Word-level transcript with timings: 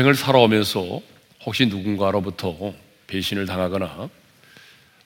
인생을 0.00 0.14
살아오면서 0.14 1.02
혹시 1.44 1.66
누군가로부터 1.66 2.74
배신을 3.06 3.44
당하거나 3.44 4.08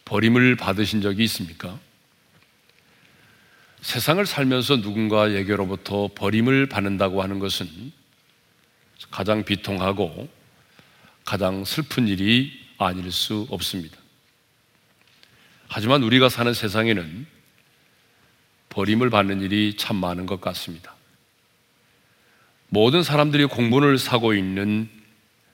버림을 0.05 0.57
받으신 0.57 1.01
적이 1.01 1.25
있습니까? 1.25 1.79
세상을 3.81 4.25
살면서 4.25 4.77
누군가에게로부터 4.77 6.11
버림을 6.15 6.69
받는다고 6.69 7.23
하는 7.23 7.39
것은 7.39 7.69
가장 9.11 9.45
비통하고 9.45 10.29
가장 11.25 11.65
슬픈 11.65 12.07
일이 12.07 12.53
아닐 12.79 13.11
수 13.11 13.47
없습니다. 13.51 13.97
하지만 15.67 16.03
우리가 16.03 16.29
사는 16.29 16.53
세상에는 16.55 17.27
버림을 18.69 19.11
받는 19.11 19.41
일이 19.41 19.77
참 19.77 19.97
많은 19.97 20.27
것 20.27 20.41
같습니다. 20.41 20.94
모든 22.75 23.05
사람들이 23.05 23.45
공분을 23.45 23.99
사고 23.99 24.35
있는 24.35 24.89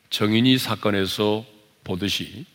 정인이 0.09 0.57
사건에서 0.57 1.45
보듯이 1.85 2.47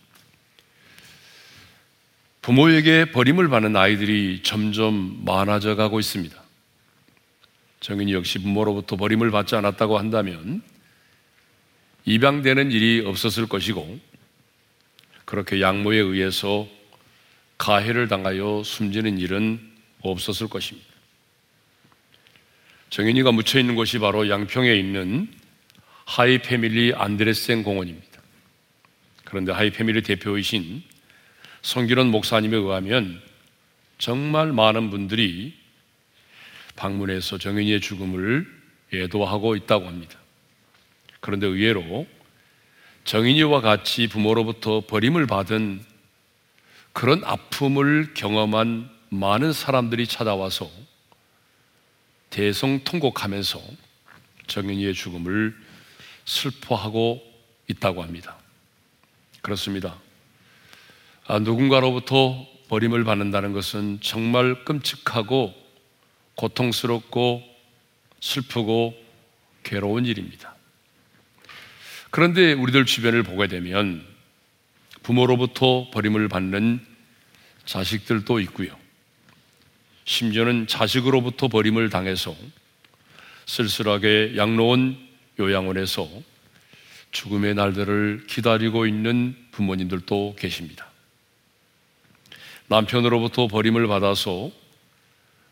부모에게 2.41 3.12
버림을 3.12 3.48
받는 3.50 3.76
아이들이 3.76 4.41
점점 4.41 5.24
많아져 5.24 5.76
가고 5.76 6.00
있습니다. 6.00 6.36
정인이 7.80 8.14
역시 8.14 8.40
부모로부터 8.40 8.96
버림을 8.96 9.30
받지 9.30 9.55
않았다고 9.55 10.00
한다면 10.00 10.64
입양되는 12.05 12.72
일이 12.72 13.04
없었을 13.05 13.46
것이고 13.46 14.00
그렇게 15.26 15.62
양모에 15.62 15.98
의해서 15.98 16.68
가해를 17.60 18.08
당하여 18.08 18.63
숨지는 18.66 19.20
일은 19.20 19.60
없었을 20.02 20.48
것입니다. 20.48 20.95
정인이가 22.96 23.34
묻혀 23.34 23.60
있는 23.60 23.76
곳이 23.76 23.99
바로 23.99 24.29
양평에 24.29 24.74
있는 24.74 25.27
하이 26.05 26.38
패밀리 26.38 26.93
안데르센 26.96 27.62
공원입니다. 27.62 28.21
그런데 29.26 29.52
하이 29.52 29.70
패밀리 29.70 30.02
대표이신 30.02 30.82
송길원 31.62 32.08
목사님에 32.07 32.55
의하면 32.55 33.21
정말 33.98 34.54
많은 34.54 34.91
분들이 34.91 35.54
방문해서 36.77 37.37
정인이의 37.37 37.82
죽음을 37.82 38.48
애도하고 38.94 39.58
있다고 39.57 39.87
합니다. 39.87 40.18
그런데 41.20 41.48
의외로 41.48 42.07
정인이와 43.04 43.59
같이 43.59 44.07
부모로부터 44.07 44.85
버림을 44.87 45.27
받은 45.27 45.84
그런 46.93 47.26
아픔을 47.26 48.13
경험한 48.13 48.90
많은 49.09 49.52
사람들이 49.52 50.07
찾아와서 50.07 50.71
대성 52.36 52.84
통곡하면서 52.84 53.62
정인이의 54.48 54.94
죽음을 54.94 55.55
슬퍼하고 56.26 57.24
있다고 57.70 58.04
합니다. 58.04 58.38
그렇습니다. 59.42 59.96
아, 61.27 61.40
누군가로부터 61.40 62.46
버림을 62.68 63.05
받는다는 63.05 63.54
것은 63.54 64.00
정말 64.02 64.66
끔찍하고 64.66 65.53
고통스럽고 66.36 67.42
슬프고 68.19 69.02
괴로운 69.64 70.06
일입니다. 70.06 70.56
그런데 72.12 72.52
우리들 72.52 72.86
주변을 72.86 73.24
보게 73.24 73.47
되면 73.47 74.06
부모로부터 75.03 75.90
버림을 75.94 76.28
받는 76.28 76.86
자식들도 77.64 78.42
있고요. 78.42 78.75
심지어는 80.06 80.68
자식으로부터 80.68 81.48
버림을 81.48 81.90
당해서 81.90 82.36
쓸쓸하게 83.46 84.36
양로원 84.38 84.98
요양원에서 85.40 86.08
죽음의 87.12 87.56
날들을 87.56 88.26
기다리고 88.28 88.86
있는 88.86 89.36
부모님들도 89.52 90.36
계십니다. 90.38 90.90
남편으로부터 92.68 93.48
버림을 93.48 93.88
받아서 93.88 94.52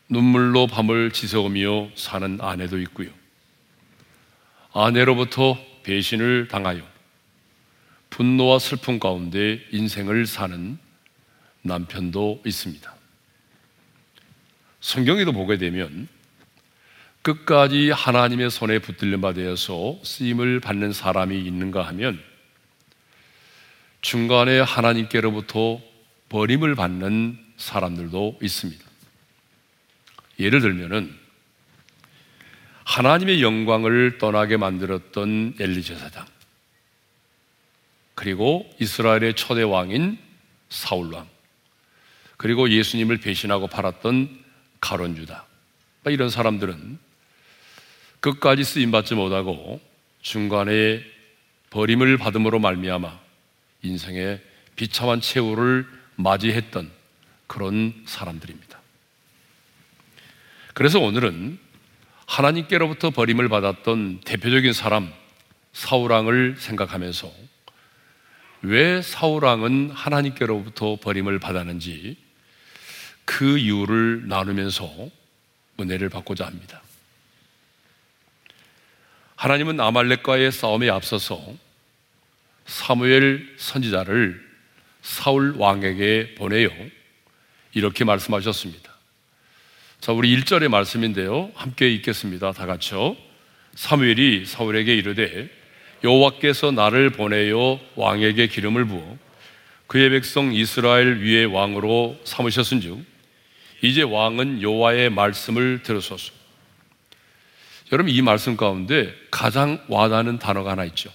눈물로 0.10 0.68
밤을 0.68 1.12
지새우며 1.12 1.92
사는 1.96 2.40
아내도 2.42 2.80
있고요. 2.82 3.10
아내로부터 4.74 5.58
배신을 5.84 6.48
당하여 6.48 6.82
분노와 8.10 8.60
슬픔 8.60 9.00
가운데 9.00 9.62
인생을 9.72 10.26
사는 10.28 10.78
남편도 11.62 12.44
있습니다. 12.46 12.93
성경에도 14.84 15.32
보게 15.32 15.58
되면 15.58 16.10
끝까지 17.22 17.90
하나님의 17.90 18.52
손에 18.52 18.80
붙들림 18.80 19.22
받아서 19.22 19.98
쓰임을 20.04 20.60
받는 20.60 20.92
사람이 20.92 21.40
있는가 21.40 21.88
하면 21.88 22.22
중간에 24.02 24.60
하나님께로부터 24.60 25.80
버림을 26.28 26.76
받는 26.76 27.40
사람들도 27.56 28.40
있습니다. 28.42 28.84
예를 30.42 30.60
들면은 30.60 31.18
하나님의 32.84 33.42
영광을 33.42 34.18
떠나게 34.18 34.58
만들었던 34.58 35.56
엘리제사장 35.62 36.26
그리고 38.16 38.70
이스라엘의 38.82 39.36
초대 39.36 39.62
왕인 39.62 40.18
사울 40.68 41.14
왕 41.14 41.30
그리고 42.36 42.70
예수님을 42.70 43.20
배신하고 43.20 43.68
팔았던 43.68 44.43
가론 44.84 45.16
유다 45.16 45.46
이런 46.08 46.30
사람들은 46.30 47.00
끝까지 48.20 48.66
쓰임 48.66 48.92
받지 48.92 49.16
못하고 49.16 49.80
중간에 50.22 51.02
버림을 51.70 52.18
받음으로 52.18 52.60
말미암아 52.60 53.18
인생의 53.82 54.42
비참한 54.76 55.22
최후를 55.22 55.88
맞이했던 56.18 56.92
그런 57.48 57.94
사람들입니다. 58.06 58.78
그래서 60.74 61.00
오늘은 61.00 61.58
하나님께로부터 62.26 63.10
버림을 63.12 63.48
받았던 63.48 64.22
대표적인 64.26 64.74
사람 64.74 65.14
사우랑을 65.72 66.58
생각하면서 66.58 67.32
왜 68.64 69.02
사우랑은 69.02 69.92
하나님께로부터 69.92 70.98
버림을 71.02 71.40
받았는지 71.40 72.23
그 73.26 73.58
이유를 73.58 74.28
나누면서 74.28 75.10
은혜를 75.80 76.10
받고자 76.10 76.46
합니다. 76.46 76.82
하나님은 79.36 79.80
아말렉과의 79.80 80.52
싸움에 80.52 80.90
앞서서 80.90 81.42
사무엘 82.66 83.56
선지자를 83.58 84.42
사울 85.02 85.56
왕에게 85.58 86.36
보내요. 86.36 86.70
이렇게 87.74 88.06
말씀하셨습니다. 88.06 88.94
자, 90.00 90.12
우리 90.12 90.36
1절의 90.38 90.70
말씀인데요. 90.70 91.52
함께 91.56 91.90
읽겠습니다. 91.90 92.52
다 92.54 92.66
같이요. 92.66 93.18
사무엘이 93.76 94.46
사울에게 94.46 94.96
이르되 94.96 95.50
여호와께서 96.04 96.72
나를 96.72 97.10
보내요 97.10 97.80
왕에게 97.96 98.48
기름을 98.48 98.86
부어 98.86 99.18
그의 99.88 100.10
백성 100.10 100.54
이스라엘 100.54 101.18
위에 101.20 101.46
왕으로 101.46 102.20
삼으셨은즉 102.24 103.13
이제 103.84 104.02
왕은 104.02 104.62
여호와의 104.62 105.10
말씀을 105.10 105.84
들으소서. 105.84 106.32
여러분 107.92 108.14
이 108.14 108.22
말씀 108.22 108.56
가운데 108.56 109.14
가장 109.30 109.84
와닿는 109.90 110.40
단어가 110.40 110.72
하나 110.72 110.86
있죠. 110.86 111.12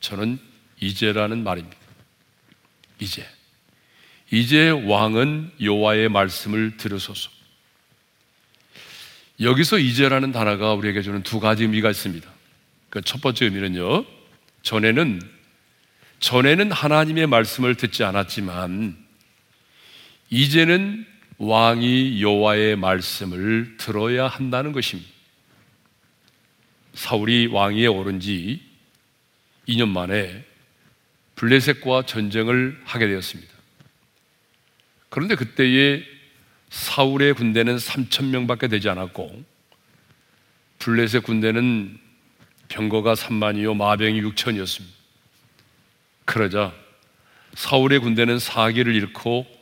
저는 0.00 0.38
이제라는 0.80 1.44
말입니다. 1.44 1.76
이제. 3.00 3.28
이제 4.30 4.70
왕은 4.70 5.52
여호와의 5.60 6.08
말씀을 6.08 6.78
들으소서. 6.78 7.30
여기서 9.40 9.78
이제라는 9.78 10.32
단어가 10.32 10.72
우리에게 10.72 11.02
주는 11.02 11.22
두 11.22 11.38
가지 11.38 11.64
의미가 11.64 11.90
있습니다. 11.90 12.28
그 12.88 13.02
첫 13.02 13.20
번째 13.20 13.44
의미는요. 13.44 14.06
전에는 14.62 15.20
전에는 16.20 16.72
하나님의 16.72 17.26
말씀을 17.26 17.74
듣지 17.74 18.04
않았지만 18.04 18.96
이제는 20.30 21.06
왕이 21.38 22.22
여호와의 22.22 22.76
말씀을 22.76 23.76
들어야 23.76 24.26
한다는 24.26 24.72
것입니다. 24.72 25.10
사울이 26.94 27.48
왕위에 27.48 27.86
오른 27.86 28.20
지 28.20 28.62
2년 29.68 29.88
만에 29.88 30.44
블레셋과 31.34 32.06
전쟁을 32.06 32.80
하게 32.84 33.06
되었습니다. 33.08 33.52
그런데 35.10 35.34
그때에 35.34 36.02
사울의 36.70 37.34
군대는 37.34 37.76
3천 37.76 38.26
명밖에 38.30 38.68
되지 38.68 38.88
않았고 38.88 39.44
블레셋 40.78 41.22
군대는 41.22 41.98
병거가 42.68 43.14
3만이요 43.14 43.76
마병이 43.76 44.22
6천이었습니다. 44.22 44.96
그러자 46.24 46.74
사울의 47.54 48.00
군대는 48.00 48.38
사기를 48.38 48.94
잃고 48.94 49.55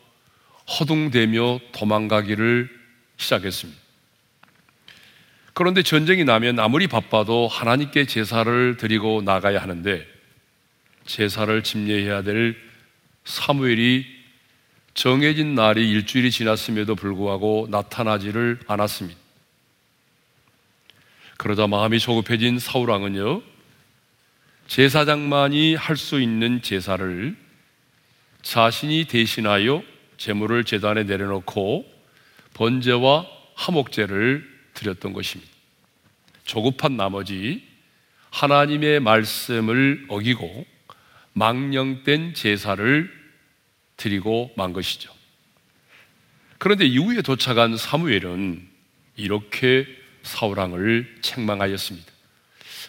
허둥대며 0.69 1.61
도망가기를 1.73 2.69
시작했습니다. 3.17 3.81
그런데 5.53 5.83
전쟁이 5.83 6.25
나면 6.25 6.59
아무리 6.59 6.89
바빠도 6.89 7.47
하나님께 7.47 8.07
제사를 8.07 8.77
드리고 8.77 9.23
나가야 9.23 9.63
하는데 9.63 10.07
제사를 11.07 11.63
집례해야 11.63 12.23
될 12.23 12.57
사무엘이 13.25 14.07
정해진 14.95 15.55
날이 15.55 15.91
일주일이 15.91 16.31
지났음에도 16.31 16.95
불구하고 16.95 17.69
나타나지를 17.71 18.61
않았습니다. 18.67 19.19
그러자 21.37 21.67
마음이 21.67 21.99
조급해진 21.99 22.59
사울왕은요, 22.59 23.43
제사장만이 24.69 25.75
할 25.75 25.97
수 25.97 26.21
있는 26.21 26.63
제사를 26.63 27.37
자신이 28.43 29.05
대신하여 29.07 29.83
제물을 30.25 30.65
제단에 30.65 31.03
내려놓고 31.03 31.85
번제와 32.55 33.27
화목제를 33.57 34.43
드렸던 34.73 35.13
것입니다. 35.13 35.53
조급한 36.45 36.97
나머지 36.97 37.63
하나님의 38.31 39.01
말씀을 39.01 40.07
어기고 40.09 40.67
망령된 41.35 42.33
제사를 42.33 43.13
드리고 43.99 44.51
만 44.57 44.73
것이죠. 44.73 45.13
그런데 46.57 46.87
이후에 46.87 47.21
도착한 47.21 47.77
사무엘은 47.77 48.67
이렇게 49.17 49.87
사울왕을 50.23 51.19
책망하였습니다. 51.21 52.11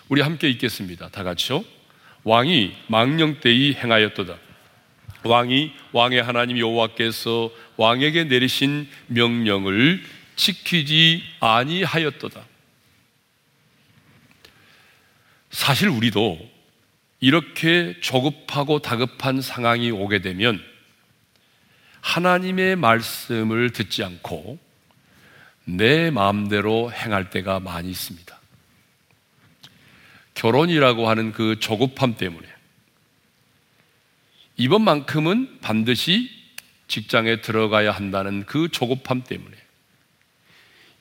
우리 0.08 0.22
함께 0.22 0.50
읽겠습니다. 0.52 1.10
다 1.10 1.24
같이요. 1.24 1.66
왕이 2.24 2.74
망령때이 2.88 3.74
행하였도다. 3.74 4.45
왕이 5.26 5.74
왕의 5.92 6.22
하나님 6.22 6.60
여호와께서 6.60 7.52
왕에게 7.78 8.26
내리신 8.26 8.88
명령을 9.08 10.04
지키지 10.36 11.24
아니하였도다. 11.40 12.46
사실 15.50 15.90
우리도 15.90 16.40
이렇게 17.22 17.96
조급하고 18.02 18.80
다급한 18.80 19.42
상황이 19.42 19.90
오게 19.90 20.22
되면 20.22 20.62
하나님의 22.02 22.76
말씀을 22.76 23.72
듣지 23.72 24.04
않고 24.04 24.60
내 25.64 26.12
마음대로 26.12 26.92
행할 26.92 27.32
때가 27.32 27.60
많이 27.60 27.90
있습니다. 27.90 28.40
결혼이라고 30.36 31.10
하는 31.10 31.32
그 31.32 31.60
조급함 31.60 32.18
때문에 32.18 32.55
이번만큼은 34.58 35.60
반드시 35.62 36.30
직장에 36.88 37.42
들어가야 37.42 37.92
한다는 37.92 38.46
그 38.46 38.70
조급함 38.70 39.24
때문에 39.24 39.56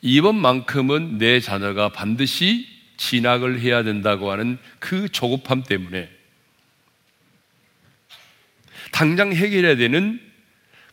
이번만큼은 0.03 1.19
내 1.19 1.41
자녀가 1.41 1.91
반드시 1.91 2.69
진학을 2.97 3.61
해야 3.61 3.83
된다고 3.83 4.31
하는 4.31 4.59
그 4.79 5.09
조급함 5.09 5.63
때문에 5.65 6.11
당장 8.93 9.33
해결해야 9.33 9.77
되는 9.77 10.21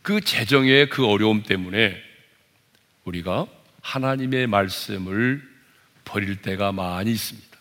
그 0.02 0.20
재정의 0.20 0.88
그 0.88 1.06
어려움 1.06 1.42
때문에 1.42 1.96
우리가 3.04 3.46
하나님의 3.82 4.46
말씀을 4.46 5.42
버릴 6.04 6.42
때가 6.42 6.72
많이 6.72 7.12
있습니다. 7.12 7.51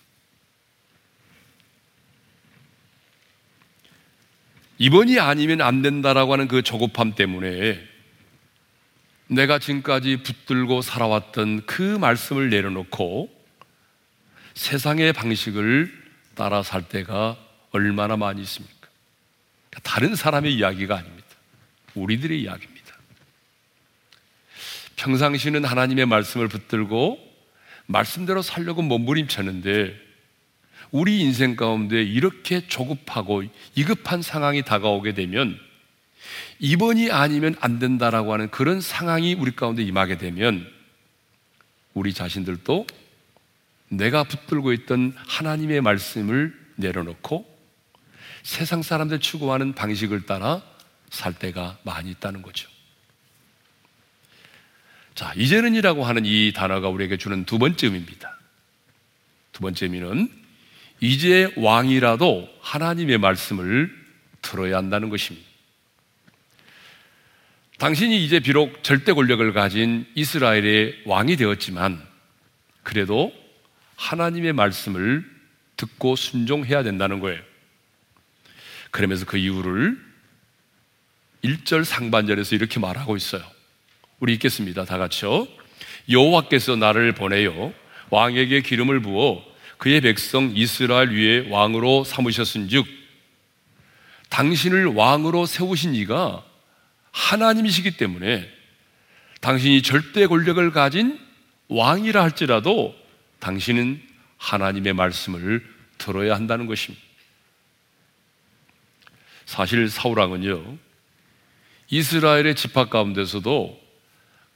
이번이 4.81 5.19
아니면 5.19 5.61
안 5.61 5.83
된다라고 5.83 6.33
하는 6.33 6.47
그 6.47 6.63
조급함 6.63 7.13
때문에 7.13 7.79
내가 9.27 9.59
지금까지 9.59 10.23
붙들고 10.23 10.81
살아왔던 10.81 11.67
그 11.67 11.83
말씀을 11.99 12.49
내려놓고 12.49 13.29
세상의 14.55 15.13
방식을 15.13 15.93
따라 16.33 16.63
살 16.63 16.89
때가 16.89 17.37
얼마나 17.69 18.17
많이 18.17 18.41
있습니까? 18.41 18.87
다른 19.83 20.15
사람의 20.15 20.55
이야기가 20.55 20.97
아닙니다. 20.97 21.27
우리들의 21.93 22.41
이야기입니다. 22.41 22.95
평상시는 24.95 25.63
하나님의 25.63 26.07
말씀을 26.07 26.47
붙들고 26.47 27.19
말씀대로 27.85 28.41
살려고 28.41 28.81
몸부림쳤는데 28.81 29.95
우리 30.91 31.21
인생 31.21 31.55
가운데 31.55 32.03
이렇게 32.03 32.67
조급하고 32.67 33.43
이급한 33.75 34.21
상황이 34.21 34.61
다가오게 34.61 35.13
되면 35.13 35.57
이번이 36.59 37.11
아니면 37.11 37.55
안 37.59 37.79
된다라고 37.79 38.33
하는 38.33 38.49
그런 38.51 38.81
상황이 38.81 39.33
우리 39.33 39.55
가운데 39.55 39.83
임하게 39.83 40.17
되면 40.17 40.69
우리 41.93 42.13
자신들도 42.13 42.85
내가 43.89 44.23
붙들고 44.23 44.73
있던 44.73 45.13
하나님의 45.15 45.81
말씀을 45.81 46.57
내려놓고 46.75 47.49
세상 48.43 48.81
사람들 48.81 49.19
추구하는 49.19 49.73
방식을 49.73 50.25
따라 50.25 50.61
살 51.09 51.33
때가 51.33 51.77
많이 51.83 52.11
있다는 52.11 52.41
거죠. 52.41 52.69
자, 55.13 55.33
이제는이라고 55.35 56.05
하는 56.05 56.25
이 56.25 56.53
단어가 56.53 56.87
우리에게 56.89 57.17
주는 57.17 57.45
두 57.45 57.59
번째 57.59 57.87
의미입니다. 57.87 58.39
두 59.51 59.61
번째 59.61 59.85
의미는 59.85 60.40
이제 61.01 61.51
왕이라도 61.57 62.47
하나님의 62.61 63.17
말씀을 63.17 63.91
들어야 64.41 64.77
한다는 64.77 65.09
것입니다. 65.09 65.49
당신이 67.79 68.23
이제 68.23 68.39
비록 68.39 68.83
절대 68.83 69.11
권력을 69.11 69.51
가진 69.53 70.05
이스라엘의 70.13 71.01
왕이 71.05 71.35
되었지만 71.35 71.99
그래도 72.83 73.33
하나님의 73.95 74.53
말씀을 74.53 75.25
듣고 75.77 76.15
순종해야 76.15 76.83
된다는 76.83 77.19
거예요. 77.19 77.41
그러면서 78.91 79.25
그 79.25 79.37
이유를 79.37 79.97
1절 81.43 81.83
상반절에서 81.83 82.55
이렇게 82.55 82.79
말하고 82.79 83.17
있어요. 83.17 83.43
우리 84.19 84.33
읽겠습니다. 84.33 84.85
다 84.85 84.99
같이요. 84.99 85.47
여호와께서 86.07 86.75
나를 86.75 87.13
보내요 87.13 87.73
왕에게 88.11 88.61
기름을 88.61 89.01
부어 89.01 89.50
그의 89.81 89.99
백성 89.99 90.51
이스라엘 90.55 91.09
위에 91.09 91.49
왕으로 91.49 92.03
삼으셨은즉 92.03 92.85
당신을 94.29 94.85
왕으로 94.85 95.47
세우신 95.47 95.95
이가 95.95 96.45
하나님이시기 97.09 97.97
때문에 97.97 98.47
당신이 99.39 99.81
절대 99.81 100.27
권력을 100.27 100.71
가진 100.71 101.19
왕이라 101.67 102.21
할지라도 102.21 102.95
당신은 103.39 103.99
하나님의 104.37 104.93
말씀을 104.93 105.65
들어야 105.97 106.35
한다는 106.35 106.67
것입니다. 106.67 107.03
사실 109.45 109.89
사울왕은요, 109.89 110.77
이스라엘의 111.89 112.55
지파 112.55 112.89
가운데서도 112.89 113.81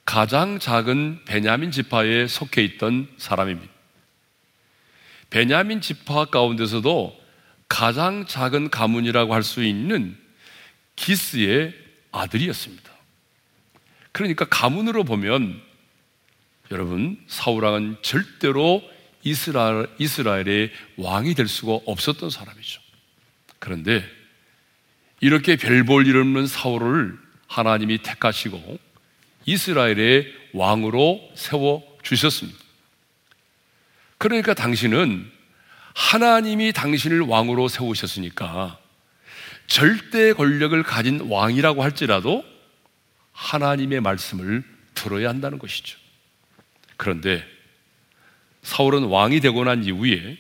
가장 0.05 0.59
작은 0.59 1.25
베냐민 1.25 1.71
지파에 1.71 2.27
속해 2.27 2.63
있던 2.63 3.07
사람입니다. 3.17 3.74
베냐민 5.35 5.81
지파 5.81 6.25
가운데서도 6.25 7.13
가장 7.67 8.25
작은 8.25 8.69
가문이라고 8.69 9.33
할 9.33 9.43
수 9.43 9.65
있는 9.65 10.17
기스의 10.95 11.73
아들이었습니다. 12.13 12.89
그러니까 14.13 14.45
가문으로 14.45 15.03
보면 15.03 15.61
여러분 16.71 17.21
사울왕은 17.27 17.97
절대로 18.01 18.81
이스라엘, 19.23 19.89
이스라엘의 19.99 20.71
왕이 20.95 21.33
될 21.33 21.49
수가 21.49 21.79
없었던 21.85 22.29
사람이죠. 22.29 22.79
그런데 23.59 24.05
이렇게 25.19 25.57
별 25.57 25.83
볼 25.83 26.07
일 26.07 26.15
없는 26.15 26.47
사울을 26.47 27.19
하나님이 27.47 27.97
택하시고 28.03 28.79
이스라엘의 29.45 30.33
왕으로 30.53 31.29
세워 31.35 31.83
주셨습니다. 32.03 32.64
그러니까 34.17 34.53
당신은 34.53 35.31
하나님이 35.93 36.73
당신을 36.73 37.21
왕으로 37.21 37.67
세우셨으니까 37.67 38.77
절대 39.67 40.33
권력을 40.33 40.81
가진 40.83 41.21
왕이라고 41.21 41.83
할지라도 41.83 42.43
하나님의 43.31 44.01
말씀을 44.01 44.63
들어야 44.93 45.29
한다는 45.29 45.59
것이죠. 45.59 45.97
그런데 46.97 47.43
사울은 48.61 49.05
왕이 49.05 49.41
되고 49.41 49.63
난 49.63 49.83
이후에 49.83 50.37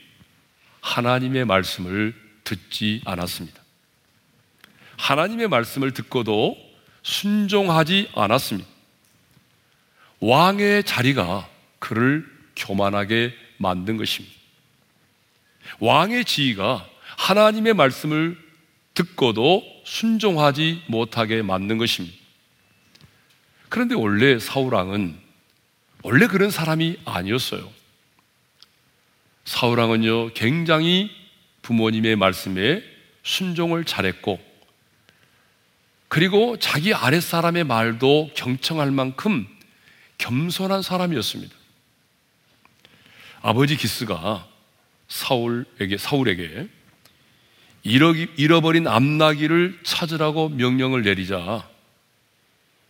하나님의 0.81 1.45
말씀을 1.45 2.13
듣지 2.43 3.01
않았습니다. 3.05 3.61
하나님의 4.97 5.47
말씀을 5.47 5.91
듣고도 5.91 6.57
순종하지 7.03 8.11
않았습니다. 8.15 8.69
왕의 10.19 10.83
자리가 10.85 11.49
그를 11.79 12.25
교만하게 12.55 13.44
만든 13.57 13.97
것입니다. 13.97 14.35
왕의 15.79 16.25
지위가 16.25 16.87
하나님의 17.17 17.73
말씀을 17.73 18.37
듣고도 18.93 19.63
순종하지 19.83 20.83
못하게 20.87 21.41
만든 21.41 21.77
것입니다. 21.77 22.15
그런데 23.69 23.95
원래 23.95 24.39
사울왕은 24.39 25.19
원래 26.03 26.27
그런 26.27 26.51
사람이 26.51 26.97
아니었어요. 27.03 27.67
사울왕은요, 29.45 30.33
굉장히 30.33 31.09
부모님의 31.61 32.15
말씀에 32.15 32.83
순종을 33.23 33.85
잘했고, 33.85 34.39
그리고 36.07 36.57
자기 36.57 36.93
아랫사람의 36.93 37.63
말도 37.63 38.31
경청할 38.35 38.91
만큼 38.91 39.47
겸손한 40.17 40.81
사람이었습니다. 40.81 41.55
아버지 43.45 43.77
기스가 43.77 44.47
사울에게, 45.07 45.97
사울에게 45.99 46.67
잃어버린 47.83 48.87
암나기를 48.87 49.81
찾으라고 49.83 50.49
명령을 50.49 51.03
내리자 51.03 51.69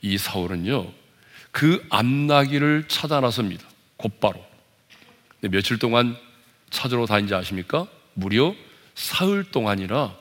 이 0.02 0.18
사울은요, 0.18 0.94
그 1.52 1.86
암나기를 1.90 2.86
찾아 2.88 3.20
나섭니다. 3.20 3.68
곧바로. 3.98 4.46
며칠 5.42 5.78
동안 5.78 6.16
찾으러 6.70 7.06
다닌지 7.06 7.36
아십니까? 7.36 7.90
무려 8.14 8.56
사흘 8.94 9.44
동안이나 9.44 10.16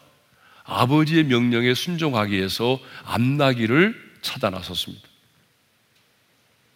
아버지의 0.65 1.23
명령에 1.27 1.75
순종하기 1.75 2.35
위해서 2.35 2.81
암나기를 3.05 4.19
찾아 4.21 4.51
나섰습니다. 4.51 5.07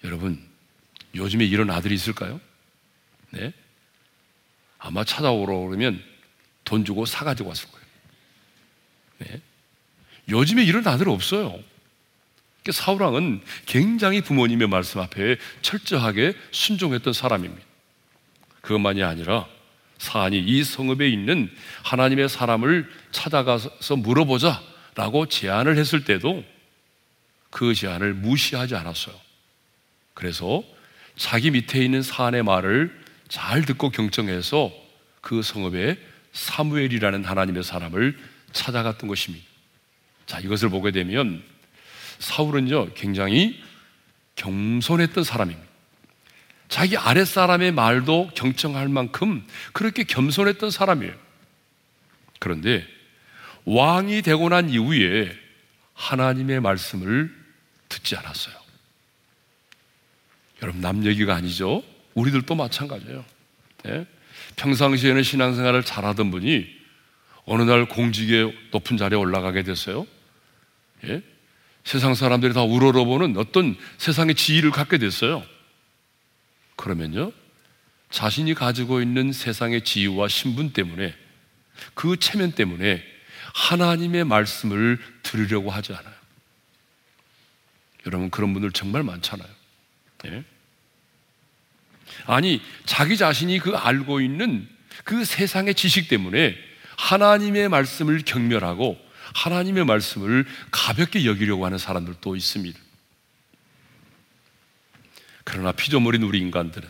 여러분, 0.05 0.41
요즘에 1.17 1.45
이런 1.45 1.71
아들이 1.71 1.97
있을까요? 1.97 2.41
네? 3.31 3.53
아마 4.79 5.05
찾아오러 5.05 5.59
그러면 5.61 6.03
돈 6.65 6.85
주고 6.85 7.05
사가지고 7.05 7.49
왔을 7.49 7.69
거예요. 7.71 7.87
네? 9.19 9.41
요즘에 10.29 10.65
이런 10.65 10.87
아들 10.87 11.09
없어요. 11.09 11.59
사울왕은 12.71 13.41
굉장히 13.67 14.21
부모님의 14.21 14.69
말씀 14.69 15.01
앞에 15.01 15.39
철저하게 15.63 16.35
순종했던 16.51 17.13
사람입니다. 17.13 17.65
그것만이 18.61 19.03
아니라 19.03 19.47
사안이 19.99 20.39
이 20.39 20.63
성읍에 20.63 21.09
있는 21.09 21.51
하나님의 21.83 22.29
사람을 22.29 22.91
찾아가서 23.11 23.97
물어보자 23.97 24.63
라고 24.95 25.27
제안을 25.27 25.77
했을 25.79 26.05
때도 26.05 26.45
그 27.51 27.75
제안을 27.75 28.15
무시하지 28.15 28.75
않았어요. 28.75 29.15
그래서 30.15 30.63
자기 31.17 31.51
밑에 31.51 31.85
있는 31.85 32.03
사안의 32.03 32.43
말을 32.43 33.08
잘 33.29 33.65
듣고 33.65 33.91
경청해서 33.91 34.73
그 35.21 35.43
성읍에 35.43 35.99
사무엘이라는 36.33 37.25
하나님의 37.25 37.63
사람을 37.63 38.19
찾아갔던 38.53 39.09
것입니다. 39.09 39.45
자, 40.27 40.39
이것을 40.41 40.69
보게 40.69 40.91
되면 40.91 41.43
사울은요, 42.19 42.95
굉장히 42.95 43.63
겸손했던 44.37 45.25
사람입니다. 45.25 45.69
자기 46.69 46.97
아랫사람의 46.97 47.73
말도 47.73 48.31
경청할 48.35 48.89
만큼 48.89 49.47
그렇게 49.73 50.05
겸손했던 50.05 50.71
사람이에요. 50.71 51.15
그런데 52.39 52.87
왕이 53.65 54.23
되고 54.23 54.49
난 54.49 54.69
이후에 54.69 55.35
하나님의 55.95 56.61
말씀을 56.61 57.35
듣지 57.89 58.17
않았어요. 58.17 58.55
여러분, 60.63 60.81
남 60.81 61.05
얘기가 61.05 61.35
아니죠? 61.35 61.83
우리들도 62.15 62.55
마찬가지예요. 62.55 63.25
네? 63.85 64.07
평상시에는 64.57 65.23
신앙생활을 65.23 65.85
잘하던 65.85 66.31
분이 66.31 66.79
어느 67.45 67.63
날 67.63 67.87
공직의 67.87 68.69
높은 68.73 68.97
자리에 68.97 69.19
올라가게 69.19 69.63
됐어요. 69.63 70.07
예? 71.05 71.23
세상 71.85 72.15
사람들이 72.15 72.53
다 72.53 72.63
우러러보는 72.63 73.37
어떤 73.39 73.77
세상의 73.97 74.35
지위를 74.35 74.71
갖게 74.71 74.99
됐어요. 74.99 75.43
그러면요, 76.77 77.33
자신이 78.11 78.55
가지고 78.55 79.01
있는 79.01 79.33
세상의 79.33 79.83
지위와 79.85 80.29
신분 80.29 80.73
때문에 80.73 81.15
그 81.95 82.17
체면 82.19 82.53
때문에 82.53 83.03
하나님의 83.55 84.25
말씀을 84.25 84.99
들으려고 85.23 85.71
하지 85.71 85.93
않아요. 85.95 86.15
여러분 88.07 88.31
그런 88.31 88.53
분들 88.53 88.73
정말 88.73 89.03
많잖아요. 89.03 89.49
예? 90.27 90.45
아니 92.29 92.61
자기 92.85 93.17
자신이 93.17 93.59
그 93.59 93.75
알고 93.75 94.21
있는 94.21 94.69
그 95.05 95.25
세상의 95.25 95.75
지식 95.75 96.09
때문에 96.09 96.55
하나님의 96.99 97.69
말씀을 97.71 98.23
경멸하고 98.25 98.99
하나님의 99.35 99.87
말씀을 99.87 100.45
가볍게 100.71 101.25
여기려고 101.25 101.65
하는 101.65 101.79
사람들도 101.79 102.37
있습니다. 102.37 102.79
그러나 105.45 105.73
피조물인 105.73 106.23
우리 106.23 106.39
인간들은 106.41 106.87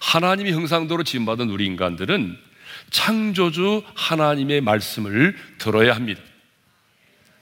하나님의 0.00 0.52
형상도로 0.52 1.04
지음받은 1.04 1.48
우리 1.48 1.64
인간들은 1.64 2.36
창조주 2.90 3.82
하나님의 3.94 4.60
말씀을 4.60 5.36
들어야 5.56 5.94
합니다. 5.94 6.20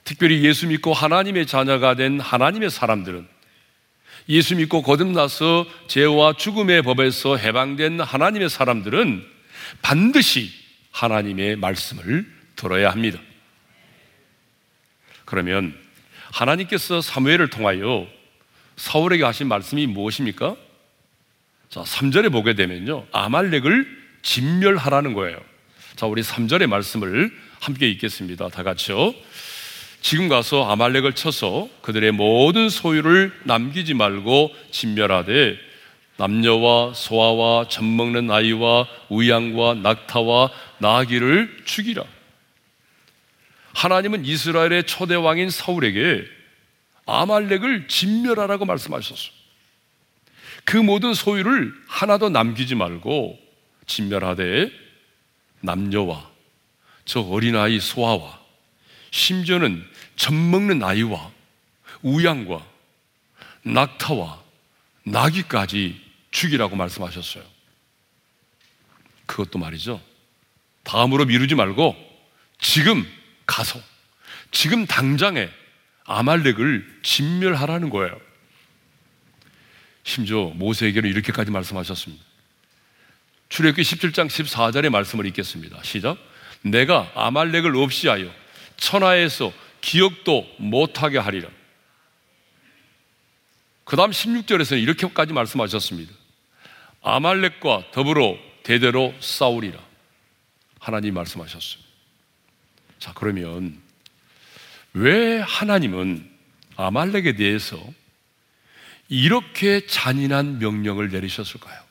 특별히 0.05 0.43
예수 0.45 0.67
믿고 0.67 0.93
하나님의 0.93 1.45
자녀가 1.45 1.95
된 1.95 2.21
하나님의 2.21 2.69
사람들은 2.69 3.27
예수 4.27 4.55
믿고 4.55 4.81
거듭나서 4.81 5.65
죄와 5.87 6.33
죽음의 6.33 6.81
법에서 6.83 7.37
해방된 7.37 8.01
하나님의 8.01 8.49
사람들은 8.49 9.25
반드시 9.81 10.51
하나님의 10.91 11.55
말씀을 11.55 12.25
들어야 12.55 12.91
합니다. 12.91 13.19
그러면 15.25 15.75
하나님께서 16.31 17.01
사무엘을 17.01 17.49
통하여 17.49 18.07
사울에게 18.75 19.23
하신 19.23 19.47
말씀이 19.47 19.87
무엇입니까? 19.87 20.55
자, 21.69 21.83
3절에 21.83 22.31
보게 22.31 22.55
되면요. 22.55 23.05
아말렉을 23.11 23.99
진멸하라는 24.21 25.13
거예요. 25.13 25.39
자, 25.95 26.05
우리 26.05 26.21
3절의 26.21 26.67
말씀을 26.67 27.31
함께 27.59 27.89
읽겠습니다. 27.89 28.49
다 28.49 28.63
같이요. 28.63 29.13
지금 30.01 30.29
가서 30.29 30.69
아말렉을 30.69 31.13
쳐서 31.13 31.67
그들의 31.81 32.11
모든 32.11 32.69
소유를 32.69 33.33
남기지 33.43 33.93
말고 33.93 34.53
진멸하되 34.71 35.57
남녀와 36.17 36.93
소아와 36.93 37.67
젖먹는 37.69 38.29
아이와 38.29 38.87
우양과 39.09 39.75
낙타와 39.75 40.51
나귀를 40.79 41.63
죽이라. 41.65 42.03
하나님은 43.73 44.25
이스라엘의 44.25 44.83
초대 44.85 45.15
왕인 45.15 45.49
사울에게 45.49 46.25
아말렉을 47.05 47.87
진멸하라고 47.87 48.65
말씀하셨어. 48.65 49.31
그 50.65 50.77
모든 50.77 51.13
소유를 51.13 51.73
하나도 51.87 52.29
남기지 52.29 52.75
말고 52.75 53.39
진멸하되 53.85 54.71
남녀와 55.61 56.29
저 57.05 57.21
어린아이 57.21 57.79
소아와 57.79 58.38
심지어는 59.11 59.85
젖먹는 60.15 60.83
아이와 60.83 61.31
우양과 62.01 62.65
낙타와 63.63 64.43
나귀까지 65.03 65.99
죽이라고 66.31 66.75
말씀하셨어요. 66.75 67.43
그것도 69.25 69.59
말이죠. 69.59 70.01
다음으로 70.83 71.25
미루지 71.25 71.55
말고 71.55 71.95
지금 72.59 73.05
가서 73.45 73.79
지금 74.51 74.85
당장에 74.85 75.49
아말렉을 76.05 76.99
진멸하라는 77.03 77.89
거예요. 77.89 78.19
심지어 80.03 80.45
모세에게는 80.55 81.09
이렇게까지 81.09 81.51
말씀하셨습니다. 81.51 82.23
출애굽기 83.49 83.81
17장 83.81 84.27
14절의 84.27 84.89
말씀을 84.89 85.25
읽겠습니다. 85.27 85.81
시작. 85.83 86.17
내가 86.61 87.11
아말렉을 87.15 87.75
없이 87.75 88.07
하여 88.07 88.31
천하에서 88.79 89.53
기억도 89.81 90.47
못하게 90.57 91.17
하리라. 91.17 91.49
그 93.83 93.95
다음 93.95 94.11
16절에서는 94.11 94.81
이렇게까지 94.81 95.33
말씀하셨습니다. 95.33 96.13
아말렉과 97.01 97.91
더불어 97.91 98.37
대대로 98.63 99.13
싸우리라. 99.19 99.79
하나님 100.79 101.13
말씀하셨어요. 101.15 101.81
자, 102.99 103.13
그러면 103.15 103.81
왜 104.93 105.39
하나님은 105.39 106.29
아말렉에 106.75 107.35
대해서 107.35 107.81
이렇게 109.07 109.85
잔인한 109.87 110.59
명령을 110.59 111.09
내리셨을까요? 111.09 111.81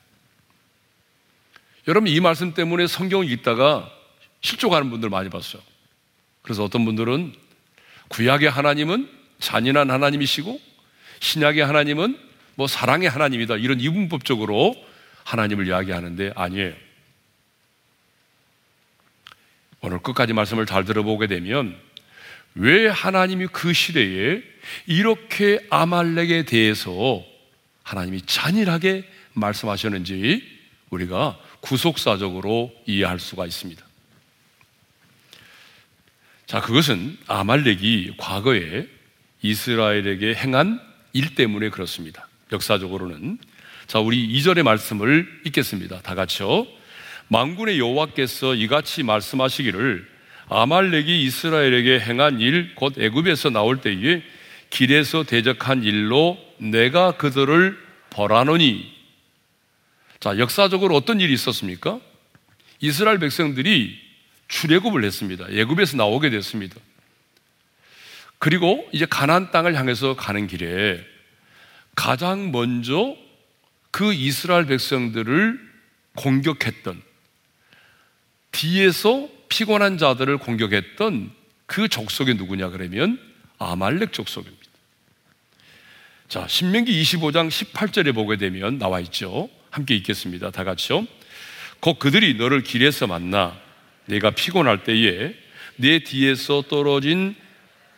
여러분 1.89 2.09
이 2.09 2.21
말씀 2.21 2.55
때문에 2.55 2.87
성경을 2.87 3.31
읽다가 3.31 3.91
실족하는 4.41 4.91
분들 4.91 5.09
많이 5.09 5.31
봤어요. 5.31 5.63
그래서 6.49 6.65
어떤 6.65 6.87
분들은 6.87 7.35
구약의 8.09 8.49
하나님은 8.49 9.07
잔인한 9.39 9.91
하나님이시고 9.91 10.59
신약의 11.21 11.63
하나님은 11.63 12.19
뭐 12.55 12.67
사랑의 12.67 13.07
하나님이다 13.11 13.57
이런 13.57 13.79
이분법적으로 13.81 14.75
하나님을 15.25 15.67
이야기하는데 15.67 16.33
아니에요. 16.35 16.73
오늘 19.83 19.99
끝까지 19.99 20.33
말씀을 20.33 20.65
잘 20.65 20.87
들어보게 20.87 21.27
되면 21.27 21.77
왜 22.55 22.89
하나님이 22.89 23.49
그 23.49 23.75
시대에 23.75 24.43
이렇게 24.87 25.61
아말렉에 25.69 26.47
대해서 26.47 27.23
하나님이 27.83 28.23
잔인하게 28.23 29.07
말씀하셨는지 29.35 30.43
우리가 30.89 31.39
구속사적으로 31.61 32.73
이해할 32.87 33.19
수가 33.19 33.45
있습니다. 33.45 33.88
자, 36.49 36.63
그것은 36.63 37.19
아말렉이 37.27 38.15
과거에 38.17 38.87
이스라엘에게 39.43 40.35
행한 40.35 40.81
일 41.13 41.35
때문에 41.35 41.69
그렇습니다. 41.69 42.27
역사적으로는. 42.51 43.37
자, 43.87 43.99
우리 43.99 44.25
이절의 44.25 44.65
말씀을 44.65 45.43
읽겠습니다. 45.45 46.01
다 46.01 46.15
같이요. 46.15 46.67
망군의 47.29 47.79
여호와께서 47.79 48.55
이같이 48.55 49.03
말씀하시기를 49.03 50.09
아말렉이 50.49 51.23
이스라엘에게 51.25 52.01
행한 52.01 52.41
일 52.41 52.75
곧 52.77 52.99
애굽에서 52.99 53.51
나올 53.51 53.83
때에 53.83 54.23
길에서 54.71 55.25
대적한 55.25 55.85
일로 55.85 56.39
내가 56.57 57.19
그들을 57.19 57.79
벌하노니 58.09 58.91
자, 60.19 60.39
역사적으로 60.39 60.97
어떤 60.97 61.21
일이 61.21 61.35
있었습니까? 61.35 62.01
이스라엘 62.81 63.19
백성들이 63.19 64.08
출애굽을 64.49 65.05
했습니다. 65.05 65.47
애굽에서 65.51 65.97
나오게 65.97 66.31
됐습니다. 66.31 66.77
그리고 68.39 68.89
이제 68.93 69.05
가나안 69.05 69.51
땅을 69.51 69.75
향해서 69.75 70.17
가는 70.17 70.47
길에 70.47 71.05
가장 71.95 72.53
먼저 72.53 73.17
그 73.91 74.13
이스라엘 74.13 74.67
백성들을 74.67 75.69
공격했던 76.17 77.03
뒤에서 78.53 79.29
피곤한 79.49 79.99
자들을 79.99 80.39
공격했던 80.39 81.33
그 81.67 81.89
족속이 81.89 82.35
누구냐 82.35 82.71
그러면 82.71 83.21
아말렉 83.59 84.13
족속입니다. 84.13 84.59
자, 86.29 86.47
신명기 86.47 87.03
25장 87.03 87.49
18절에 87.49 88.15
보게 88.15 88.37
되면 88.37 88.79
나와 88.79 89.01
있죠. 89.01 89.49
함께 89.71 89.97
읽겠습니다. 89.97 90.51
다 90.51 90.65
같이요. 90.65 91.07
곧 91.81 91.99
그들이 91.99 92.35
너를 92.35 92.63
길에서 92.63 93.07
만나 93.07 93.59
내가 94.09 94.31
피곤할 94.31 94.85
때에 94.85 95.35
내 95.77 96.01
뒤에서 96.01 96.63
떨어진 96.69 97.37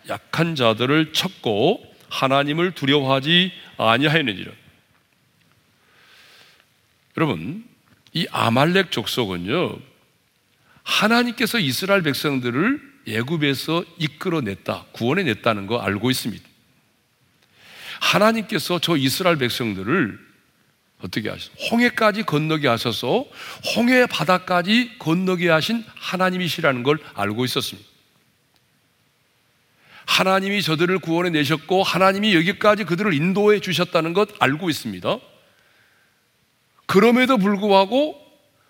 약한 0.09 0.55
자들을 0.55 1.13
쳤고 1.13 1.95
하나님을 2.09 2.73
두려워하지 2.73 3.53
아니하였느니라. 3.79 4.53
여러분, 7.17 7.65
이 8.13 8.27
아말렉 8.31 8.91
족속은요. 8.91 9.79
하나님께서 10.83 11.59
이스라엘 11.59 12.03
백성들을 12.03 12.91
애굽에서 13.07 13.85
이끌어냈다, 13.99 14.87
구원해 14.93 15.23
냈다는 15.23 15.67
거 15.67 15.79
알고 15.79 16.11
있습니다. 16.11 16.49
하나님께서 18.01 18.79
저 18.79 18.97
이스라엘 18.97 19.37
백성들을 19.37 20.30
어떻게 21.03 21.29
하셨어? 21.29 21.51
홍해까지 21.71 22.25
건너게 22.25 22.69
하셔서 22.69 23.25
홍해 23.75 24.07
바다까지 24.07 24.99
건너게 24.99 25.49
하신 25.49 25.85
하나님이시라는 25.95 26.83
걸 26.83 26.99
알고 27.15 27.45
있었습니다. 27.47 27.89
하나님이 30.07 30.63
저들을 30.63 30.99
구원해 30.99 31.31
내셨고 31.31 31.83
하나님이 31.83 32.35
여기까지 32.35 32.85
그들을 32.85 33.15
인도해 33.15 33.61
주셨다는 33.61 34.13
것 34.13 34.29
알고 34.41 34.69
있습니다. 34.69 35.19
그럼에도 36.87 37.39
불구하고 37.39 38.21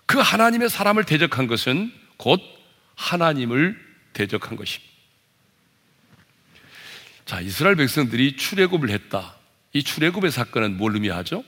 그 0.06 0.18
하나님의 0.18 0.68
사람을 0.68 1.04
대적한 1.04 1.46
것은 1.46 1.92
곧 2.18 2.40
하나님을 2.94 3.78
대적한 4.12 4.56
것입니다. 4.56 4.92
자, 7.25 7.40
이스라엘 7.40 7.76
백성들이 7.76 8.36
출애굽을 8.36 8.90
했다. 8.90 9.36
이 9.73 9.82
출애굽의 9.82 10.30
사건은 10.32 10.76
뭘 10.76 10.95
의미하죠? 10.95 11.45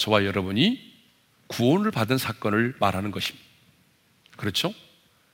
저와 0.00 0.24
여러분이 0.24 0.80
구원을 1.48 1.90
받은 1.90 2.16
사건을 2.16 2.74
말하는 2.80 3.10
것입니다. 3.10 3.46
그렇죠? 4.38 4.72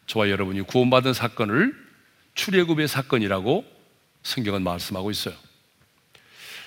저와 0.06 0.28
여러분이 0.28 0.62
구원받은 0.62 1.12
사건을 1.12 1.72
출애굽의 2.34 2.88
사건이라고 2.88 3.64
성경은 4.24 4.62
말씀하고 4.62 5.12
있어요. 5.12 5.36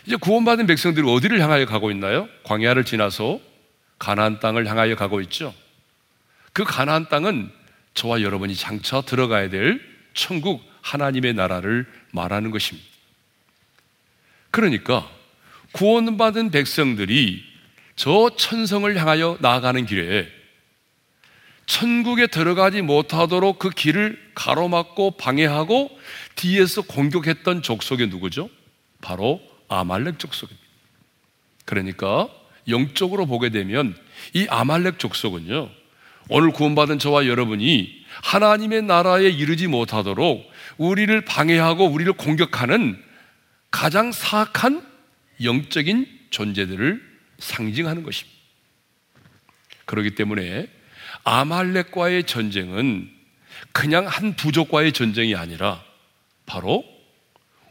이제 0.06 0.16
구원받은 0.16 0.66
백성들이 0.66 1.06
어디를 1.12 1.42
향하여 1.42 1.66
가고 1.66 1.92
있나요? 1.92 2.30
광야를 2.44 2.86
지나서 2.86 3.42
가나안 4.00 4.40
땅을 4.40 4.66
향하여 4.66 4.96
가고 4.96 5.20
있죠. 5.22 5.54
그 6.54 6.64
가나안 6.64 7.10
땅은 7.10 7.52
저와 7.96 8.22
여러분이 8.22 8.56
장차 8.56 9.02
들어가야 9.02 9.50
될 9.50 9.82
천국 10.14 10.64
하나님의 10.82 11.34
나라를 11.34 11.86
말하는 12.14 12.50
것입니다. 12.50 12.88
그러니까 14.52 15.10
구원받은 15.74 16.52
백성들이 16.52 17.49
저 18.00 18.32
천성을 18.38 18.96
향하여 18.96 19.38
나아가는 19.42 19.86
길에 19.86 20.26
천국에 21.66 22.28
들어가지 22.28 22.82
못하도록 22.82 23.60
그 23.60 23.72
길을 23.72 24.18
가로막고 24.36 25.18
방해하고 25.18 25.92
뒤에서 26.38 26.82
공격했던 26.84 27.62
족속이 27.62 28.08
누구죠? 28.08 28.50
바로 29.02 29.42
아말렉 29.68 30.18
족속입니다. 30.18 30.66
그러니까 31.66 32.30
영적으로 32.70 33.26
보게 33.26 33.50
되면 33.50 33.98
이 34.34 34.48
아말렉 34.50 34.98
족속은요, 34.98 35.70
오늘 36.30 36.52
구원받은 36.52 37.00
저와 37.00 37.28
여러분이 37.28 38.06
하나님의 38.24 38.84
나라에 38.84 39.28
이르지 39.28 39.68
못하도록 39.68 40.50
우리를 40.78 41.20
방해하고 41.26 41.86
우리를 41.86 42.14
공격하는 42.14 42.98
가장 43.72 44.14
사악한 44.14 44.88
영적인 45.44 46.08
존재들을 46.30 47.09
상징하는 47.40 48.04
것입니다. 48.04 48.38
그렇기 49.86 50.12
때문에 50.12 50.68
아말렉과의 51.24 52.26
전쟁은 52.26 53.10
그냥 53.72 54.06
한 54.08 54.36
부족과의 54.36 54.94
전쟁이 54.94 55.36
아니라 55.36 55.84
바로 56.46 56.84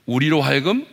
우리로 0.06 0.40
하여금 0.42 0.86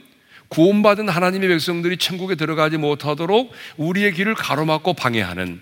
구원받은 0.50 1.10
하나님의 1.10 1.50
백성들이 1.50 1.98
천국에 1.98 2.36
들어가지 2.36 2.78
못하도록 2.78 3.52
우리의 3.78 4.14
길을 4.14 4.36
가로막고 4.36 4.94
방해하는 4.94 5.62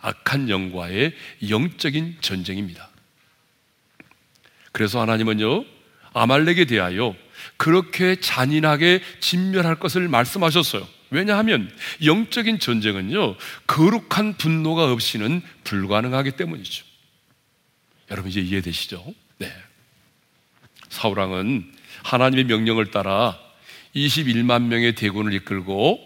악한 0.00 0.50
영과의 0.50 1.14
영적인 1.48 2.18
전쟁입니다. 2.20 2.90
그래서 4.72 5.00
하나님은요, 5.00 5.64
아말렉에 6.12 6.66
대하여 6.66 7.14
그렇게 7.56 8.16
잔인하게 8.16 9.00
진멸할 9.20 9.76
것을 9.76 10.08
말씀하셨어요. 10.08 10.86
왜냐하면 11.14 11.70
영적인 12.04 12.58
전쟁은요, 12.58 13.36
거룩한 13.66 14.36
분노가 14.36 14.90
없이는 14.92 15.42
불가능하기 15.62 16.32
때문이죠. 16.32 16.84
여러분 18.10 18.30
이제 18.30 18.40
이해되시죠? 18.40 19.14
네. 19.38 19.52
사울왕은 20.88 21.72
하나님의 22.02 22.44
명령을 22.44 22.90
따라 22.90 23.38
21만 23.94 24.64
명의 24.64 24.94
대군을 24.94 25.32
이끌고 25.34 26.00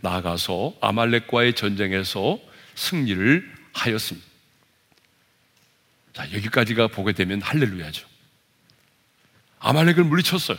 나가서 0.00 0.74
아말렉과의 0.80 1.54
전쟁에서 1.54 2.38
승리를 2.74 3.54
하였습니다. 3.72 4.28
자, 6.12 6.32
여기까지가 6.32 6.88
보게 6.88 7.12
되면 7.12 7.40
할렐루야죠. 7.40 8.06
아말렉을 9.60 10.04
물리쳤어요. 10.04 10.58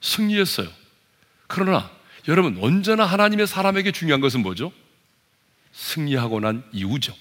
승리했어요. 0.00 0.68
그러나 1.46 1.90
여러분, 2.28 2.58
언제나 2.60 3.04
하나님의 3.04 3.46
사람에게 3.46 3.92
중요한 3.92 4.20
것은 4.20 4.42
뭐죠? 4.42 4.72
승리하고 5.72 6.40
난 6.40 6.62
이후죠. 6.72 7.14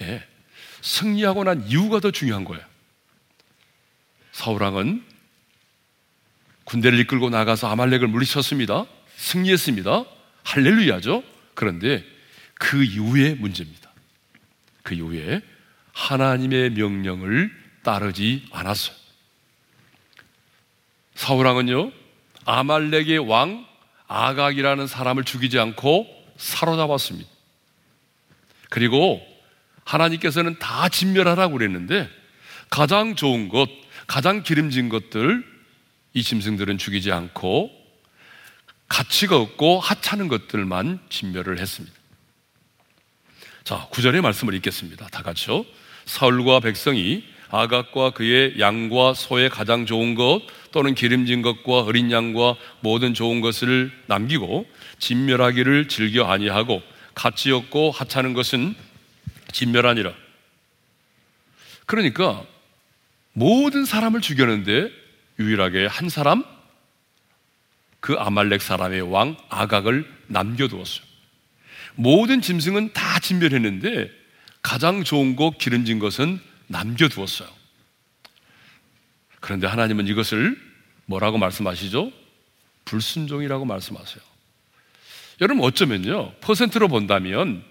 예. 0.00 0.26
승리하고 0.82 1.44
난 1.44 1.66
이유가 1.66 2.00
더 2.00 2.10
중요한 2.10 2.44
거예요. 2.44 2.64
사울왕은 4.32 5.04
군대를 6.64 6.98
이끌고 7.00 7.30
나가서 7.30 7.68
아말렉을 7.68 8.08
물리쳤습니다. 8.08 8.86
승리했습니다. 9.16 10.04
할렐루야죠. 10.44 11.22
그런데 11.54 12.04
그 12.54 12.82
이후에 12.82 13.34
문제입니다. 13.34 13.90
그 14.82 14.94
이후에 14.94 15.42
하나님의 15.92 16.70
명령을 16.70 17.50
따르지 17.82 18.46
않았어요. 18.50 18.96
사울왕은요, 21.14 21.92
아말렉의 22.46 23.18
왕 23.18 23.66
아각이라는 24.10 24.88
사람을 24.88 25.22
죽이지 25.22 25.58
않고 25.60 26.06
사로잡았습니다. 26.36 27.30
그리고 28.68 29.24
하나님께서는 29.84 30.58
다 30.58 30.88
진멸하라고 30.88 31.54
그랬는데 31.54 32.08
가장 32.70 33.14
좋은 33.14 33.48
것, 33.48 33.68
가장 34.08 34.42
기름진 34.42 34.88
것들 34.88 35.44
이 36.12 36.22
짐승들은 36.24 36.78
죽이지 36.78 37.12
않고 37.12 37.70
가치가 38.88 39.36
없고 39.36 39.78
하찮은 39.78 40.26
것들만 40.26 40.98
진멸을 41.08 41.60
했습니다. 41.60 41.96
자, 43.62 43.86
구절의 43.90 44.22
말씀을 44.22 44.54
읽겠습니다. 44.54 45.06
다 45.08 45.22
같이요. 45.22 45.64
사울과 46.06 46.58
백성이 46.58 47.22
아각과 47.50 48.10
그의 48.10 48.58
양과 48.58 49.14
소의 49.14 49.50
가장 49.50 49.86
좋은 49.86 50.16
것 50.16 50.42
또는 50.72 50.94
기름진 50.94 51.42
것과 51.42 51.80
어린 51.82 52.10
양과 52.10 52.56
모든 52.80 53.14
좋은 53.14 53.40
것을 53.40 53.90
남기고 54.06 54.66
진멸하기를 54.98 55.88
즐겨 55.88 56.24
아니하고 56.24 56.82
가치없고 57.14 57.90
하찮은 57.90 58.34
것은 58.34 58.74
진멸하니라. 59.52 60.12
그러니까 61.86 62.44
모든 63.32 63.84
사람을 63.84 64.20
죽였는데 64.20 64.90
유일하게 65.38 65.86
한 65.86 66.08
사람 66.08 66.44
그 68.00 68.14
아말렉 68.14 68.62
사람의 68.62 69.02
왕 69.02 69.36
아각을 69.48 70.10
남겨두었어요. 70.26 71.04
모든 71.94 72.40
짐승은 72.40 72.92
다 72.92 73.18
진멸했는데 73.20 74.10
가장 74.62 75.04
좋은 75.04 75.36
것 75.36 75.58
기름진 75.58 75.98
것은 75.98 76.40
남겨두었어요. 76.68 77.59
그런데 79.40 79.66
하나님은 79.66 80.06
이것을 80.06 80.56
뭐라고 81.06 81.38
말씀하시죠? 81.38 82.12
불순종이라고 82.84 83.64
말씀하세요. 83.64 84.22
여러분 85.40 85.64
어쩌면요 85.64 86.32
퍼센트로 86.40 86.88
본다면 86.88 87.64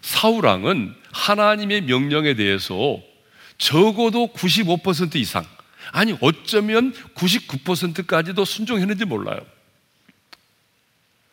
사우랑은 0.00 0.94
하나님의 1.12 1.82
명령에 1.82 2.34
대해서 2.34 3.00
적어도 3.58 4.32
95% 4.32 5.16
이상 5.16 5.44
아니 5.92 6.16
어쩌면 6.20 6.92
99%까지도 7.14 8.44
순종했는지 8.44 9.04
몰라요. 9.04 9.40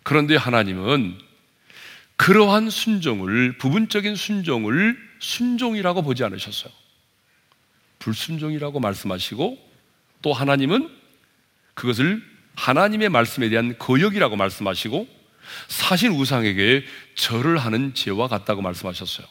그런데 0.03 0.35
하나님은 0.35 1.17
그러한 2.17 2.69
순종을 2.69 3.57
부분적인 3.57 4.15
순종을 4.15 4.97
순종이라고 5.19 6.01
보지 6.01 6.23
않으셨어요. 6.23 6.71
불순종이라고 7.99 8.79
말씀하시고 8.79 9.57
또 10.21 10.33
하나님은 10.33 10.89
그것을 11.73 12.21
하나님의 12.55 13.09
말씀에 13.09 13.49
대한 13.49 13.77
거역이라고 13.77 14.35
말씀하시고 14.35 15.07
사실 15.67 16.11
우상에게 16.11 16.85
절을 17.15 17.57
하는 17.57 17.93
죄와 17.93 18.27
같다고 18.27 18.61
말씀하셨어요. 18.61 19.25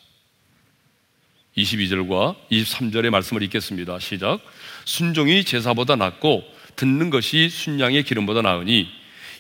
22절과 1.57 2.37
23절의 2.51 3.11
말씀을 3.11 3.43
읽겠습니다. 3.45 3.99
시작. 3.99 4.41
순종이 4.85 5.45
제사보다 5.45 5.97
낫고 5.97 6.45
듣는 6.77 7.11
것이 7.11 7.49
순양의 7.49 8.05
기름보다 8.05 8.43
나으니 8.43 8.89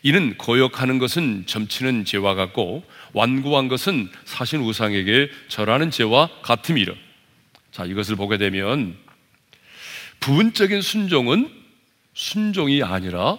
이는 0.03 0.37
거역하는 0.38 0.99
것은 0.99 1.45
점치는 1.47 2.05
죄와 2.05 2.35
같고 2.35 2.85
완고한 3.12 3.69
것은 3.69 4.11
사신 4.25 4.61
우상에게 4.61 5.31
절하는 5.49 5.91
죄와 5.91 6.29
같음이라. 6.43 6.95
자, 7.73 7.85
이것을 7.85 8.17
보게 8.17 8.38
되면 8.38 8.97
부분적인 10.20 10.83
순종은 10.83 11.52
순종이 12.14 12.83
아니라 12.83 13.38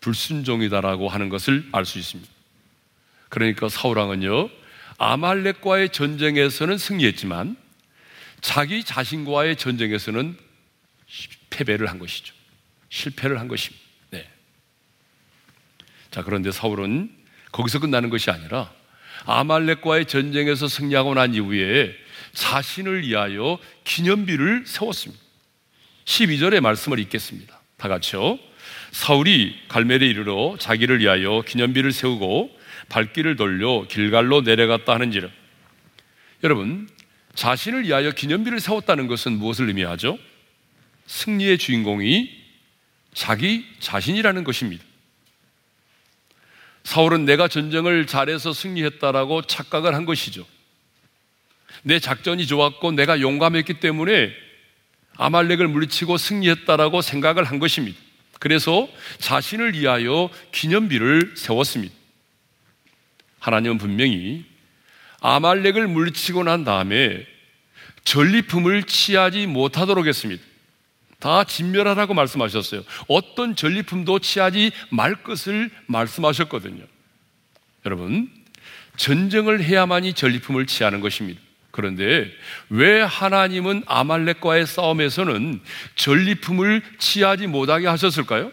불순종이다라고 0.00 1.08
하는 1.08 1.28
것을 1.28 1.68
알 1.72 1.84
수 1.84 1.98
있습니다. 1.98 2.30
그러니까 3.28 3.68
사울왕은요, 3.68 4.48
아말렉과의 4.98 5.90
전쟁에서는 5.90 6.78
승리했지만 6.78 7.56
자기 8.40 8.84
자신과의 8.84 9.56
전쟁에서는 9.56 10.36
패배를 11.50 11.88
한 11.88 11.98
것이죠. 11.98 12.34
실패를 12.88 13.38
한 13.38 13.48
것입니다. 13.48 13.84
네. 14.10 14.28
자, 16.10 16.22
그런데 16.22 16.50
사울은 16.50 17.10
거기서 17.52 17.80
끝나는 17.80 18.10
것이 18.10 18.30
아니라 18.30 18.72
아말렉과의 19.26 20.06
전쟁에서 20.06 20.68
승리하고 20.68 21.14
난 21.14 21.34
이후에 21.34 21.94
자신을 22.32 23.02
위하여 23.06 23.58
기념비를 23.84 24.64
세웠습니다. 24.66 25.22
12절의 26.10 26.60
말씀을 26.60 26.98
읽겠습니다. 26.98 27.60
다 27.76 27.88
같이요. 27.88 28.38
사울이 28.90 29.56
갈멜에 29.68 30.06
이르러 30.06 30.56
자기를 30.58 30.98
위하여 30.98 31.42
기념비를 31.46 31.92
세우고 31.92 32.50
발길을 32.88 33.36
돌려 33.36 33.86
길갈로 33.88 34.40
내려갔다 34.40 34.92
하는지라. 34.92 35.28
여러분, 36.42 36.88
자신을 37.36 37.84
위하여 37.84 38.10
기념비를 38.10 38.58
세웠다는 38.58 39.06
것은 39.06 39.32
무엇을 39.32 39.68
의미하죠? 39.68 40.18
승리의 41.06 41.58
주인공이 41.58 42.28
자기 43.14 43.64
자신이라는 43.78 44.42
것입니다. 44.42 44.84
사울은 46.82 47.24
내가 47.24 47.46
전쟁을 47.46 48.06
잘해서 48.06 48.52
승리했다라고 48.52 49.42
착각을 49.42 49.94
한 49.94 50.06
것이죠. 50.06 50.44
내 51.84 52.00
작전이 52.00 52.48
좋았고 52.48 52.92
내가 52.92 53.20
용감했기 53.20 53.74
때문에 53.74 54.49
아말렉을 55.20 55.68
물리치고 55.68 56.16
승리했다라고 56.16 57.02
생각을 57.02 57.44
한 57.44 57.58
것입니다. 57.58 57.98
그래서 58.38 58.88
자신을 59.18 59.74
위하여 59.74 60.30
기념비를 60.50 61.34
세웠습니다. 61.36 61.94
하나님은 63.38 63.76
분명히 63.76 64.46
아말렉을 65.20 65.88
물리치고 65.88 66.44
난 66.44 66.64
다음에 66.64 67.26
전리품을 68.04 68.84
취하지 68.84 69.46
못하도록 69.46 70.06
했습니다. 70.06 70.42
다 71.18 71.44
진멸하라고 71.44 72.14
말씀하셨어요. 72.14 72.82
어떤 73.06 73.54
전리품도 73.54 74.20
취하지 74.20 74.72
말 74.88 75.22
것을 75.22 75.70
말씀하셨거든요. 75.84 76.82
여러분, 77.84 78.30
전쟁을 78.96 79.62
해야만이 79.62 80.14
전리품을 80.14 80.64
취하는 80.64 81.02
것입니다. 81.02 81.42
그런데 81.70 82.30
왜 82.68 83.00
하나님은 83.00 83.84
아말렉과의 83.86 84.66
싸움에서는 84.66 85.60
전리품을 85.94 86.82
취하지 86.98 87.46
못하게 87.46 87.86
하셨을까요? 87.86 88.52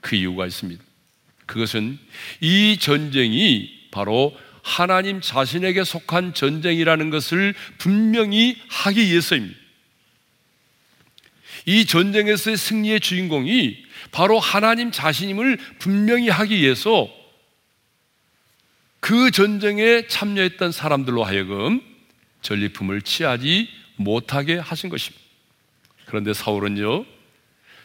그 0.00 0.16
이유가 0.16 0.46
있습니다. 0.46 0.82
그것은 1.46 1.98
이 2.40 2.76
전쟁이 2.78 3.70
바로 3.90 4.36
하나님 4.62 5.20
자신에게 5.20 5.84
속한 5.84 6.34
전쟁이라는 6.34 7.10
것을 7.10 7.54
분명히 7.78 8.60
하기 8.68 9.00
위해서입니다. 9.06 9.58
이 11.66 11.86
전쟁에서의 11.86 12.56
승리의 12.56 13.00
주인공이 13.00 13.84
바로 14.12 14.38
하나님 14.38 14.90
자신임을 14.90 15.58
분명히 15.78 16.28
하기 16.28 16.60
위해서 16.60 17.08
그 19.00 19.30
전쟁에 19.30 20.06
참여했던 20.06 20.72
사람들로 20.72 21.24
하여금 21.24 21.80
전리품을 22.48 23.02
취하지 23.02 23.68
못하게 23.96 24.56
하신 24.56 24.88
것입니다. 24.88 25.22
그런데 26.06 26.32
사울은요, 26.32 27.04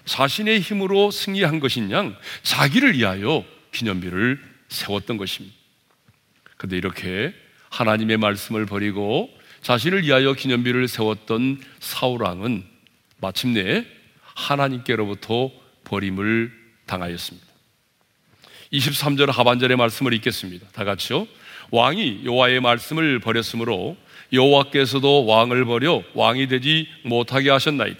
자신의 0.05 0.61
힘으로 0.61 1.11
승리한 1.11 1.59
것인 1.59 1.91
양 1.91 2.15
자기를 2.43 2.97
위하여 2.97 3.43
기념비를 3.73 4.39
세웠던 4.69 5.17
것입니다. 5.17 5.55
그런데 6.57 6.77
이렇게 6.77 7.33
하나님의 7.69 8.17
말씀을 8.17 8.65
버리고 8.65 9.29
자신을 9.61 10.03
위하여 10.03 10.33
기념비를 10.33 10.87
세웠던 10.87 11.61
사울왕은 11.79 12.63
마침내 13.19 13.85
하나님께로부터 14.23 15.51
버림을 15.83 16.51
당하였습니다. 16.85 17.52
23절 18.71 19.31
하반절의 19.31 19.77
말씀을 19.77 20.13
읽겠습니다. 20.13 20.67
다 20.73 20.83
같이요. 20.83 21.27
왕이 21.71 22.21
여호와의 22.25 22.59
말씀을 22.61 23.19
버렸으므로 23.19 23.97
여호와께서도 24.31 25.25
왕을 25.25 25.65
버려 25.65 26.03
왕이 26.13 26.47
되지 26.47 26.87
못하게 27.03 27.49
하셨나이다. 27.49 27.99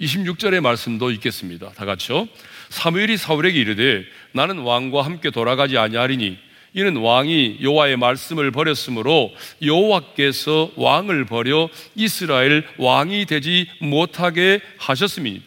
26절의 0.00 0.60
말씀도 0.60 1.10
읽겠습니다. 1.10 1.70
다 1.72 1.84
같이요. 1.84 2.28
사무엘이 2.68 3.16
사울에게 3.16 3.58
이르되 3.58 4.04
나는 4.32 4.58
왕과 4.58 5.04
함께 5.04 5.30
돌아가지 5.30 5.76
아니하리니 5.76 6.38
이는 6.74 6.96
왕이 6.96 7.58
여호와의 7.62 7.96
말씀을 7.96 8.50
버렸으므로 8.50 9.34
여호와께서 9.62 10.72
왕을 10.76 11.24
버려 11.24 11.68
이스라엘 11.96 12.64
왕이 12.76 13.26
되지 13.26 13.66
못하게 13.80 14.60
하셨습니다. 14.76 15.44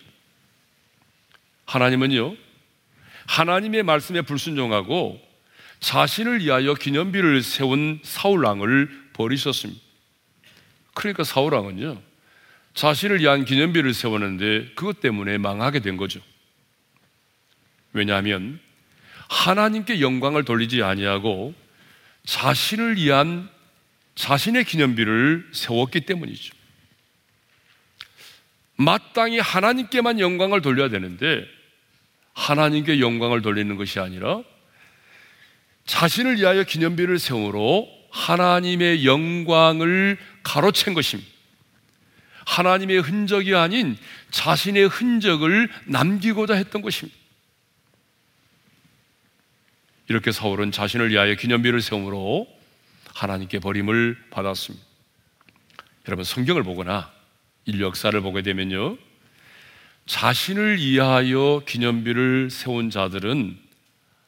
하나님은요, 1.66 2.36
하나님의 3.28 3.84
말씀에 3.84 4.22
불순종하고 4.22 5.22
자신을 5.80 6.42
위하여 6.42 6.74
기념비를 6.74 7.42
세운 7.42 8.00
사울왕을 8.04 9.12
버리셨습니다. 9.14 9.82
그러니까 10.94 11.24
사울왕은요, 11.24 12.02
자신을 12.74 13.20
위한 13.20 13.46
기념비를 13.46 13.94
세웠는데 13.94 14.74
그것 14.76 15.00
때문에 15.00 15.38
망하게 15.38 15.80
된 15.80 15.98
거죠. 15.98 16.22
왜냐하면 17.94 18.60
하나님께 19.30 20.02
영광을 20.02 20.46
돌리지 20.46 20.84
아니하고 20.84 21.54
자신을 22.26 22.98
위한 22.98 23.50
자신의 24.16 24.66
기념비를 24.66 25.50
세웠기 25.54 26.02
때문이죠. 26.02 26.54
마땅히 28.76 29.40
하나님께만 29.40 30.20
영광을 30.20 30.62
돌려야 30.62 30.90
되는데 30.90 31.46
하나님께 32.34 33.00
영광을 33.00 33.42
돌리는 33.42 33.76
것이 33.76 34.00
아니라 34.00 34.42
자신을 35.86 36.38
위하여 36.38 36.64
기념비를 36.64 37.20
세우므로 37.20 37.88
하나님의 38.12 39.06
영광을 39.06 40.18
가로챈 40.44 40.94
것입니다. 40.94 41.30
하나님의 42.46 43.00
흔적이 43.00 43.56
아닌 43.56 43.98
자신의 44.32 44.88
흔적을 44.88 45.70
남기고자 45.86 46.56
했던 46.56 46.82
것입니다. 46.82 47.18
이렇게 50.08 50.32
사울은 50.32 50.72
자신을 50.72 51.10
위하여 51.12 51.36
기념비를 51.36 51.82
세우므로 51.82 52.48
하나님께 53.14 53.60
버림을 53.60 54.18
받았습니다. 54.30 54.86
여러분 56.08 56.26
성경을 56.26 56.64
보거나 56.64 57.12
인류 57.66 57.86
역사를 57.86 58.20
보게 58.22 58.42
되면요. 58.42 58.98
자신을 60.06 60.80
이해하여 60.80 61.64
기념비를 61.66 62.50
세운 62.50 62.90
자들은 62.90 63.58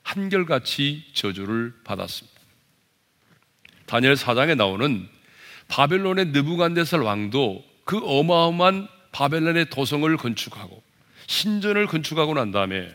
한결같이 0.04 1.06
저주를 1.14 1.74
받았습니다. 1.84 2.40
다니엘 3.86 4.16
4장에 4.16 4.56
나오는 4.56 5.08
바벨론의 5.68 6.28
느부간데살 6.28 7.02
왕도 7.02 7.64
그 7.86 8.00
어마어마한 8.04 8.88
바벨론의 9.12 9.70
도성을 9.70 10.16
건축하고 10.18 10.82
신전을 11.28 11.88
건축하고 11.88 12.34
난 12.34 12.52
다음에 12.52 12.94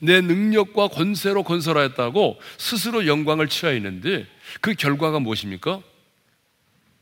내 0.00 0.20
능력과 0.20 0.88
권세로 0.88 1.42
건설하였다고 1.42 2.40
스스로 2.58 3.06
영광을 3.06 3.48
취하였는데 3.48 4.26
그 4.60 4.74
결과가 4.74 5.20
무엇입니까? 5.20 5.82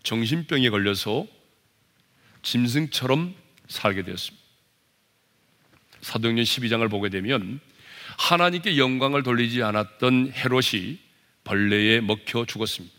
정신병에 0.03 0.71
걸려서 0.71 1.27
짐승처럼 2.43 3.35
살게 3.69 4.03
되었습니다. 4.03 4.42
사도행전 6.03 6.45
12장을 6.45 6.89
보게 6.91 7.09
되면 7.09 7.61
하나님께 8.19 8.77
영광을 8.77 9.23
돌리지 9.23 9.63
않았던 9.63 10.33
헤롯이 10.35 10.99
벌레에 11.45 12.01
먹혀 12.01 12.45
죽었습니다. 12.45 12.95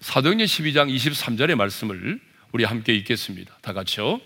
사도행전 0.00 0.46
12장 0.46 0.94
23절의 0.94 1.56
말씀을 1.56 2.20
우리 2.52 2.64
함께 2.64 2.94
읽겠습니다. 2.94 3.58
다 3.60 3.72
같이요. 3.72 4.20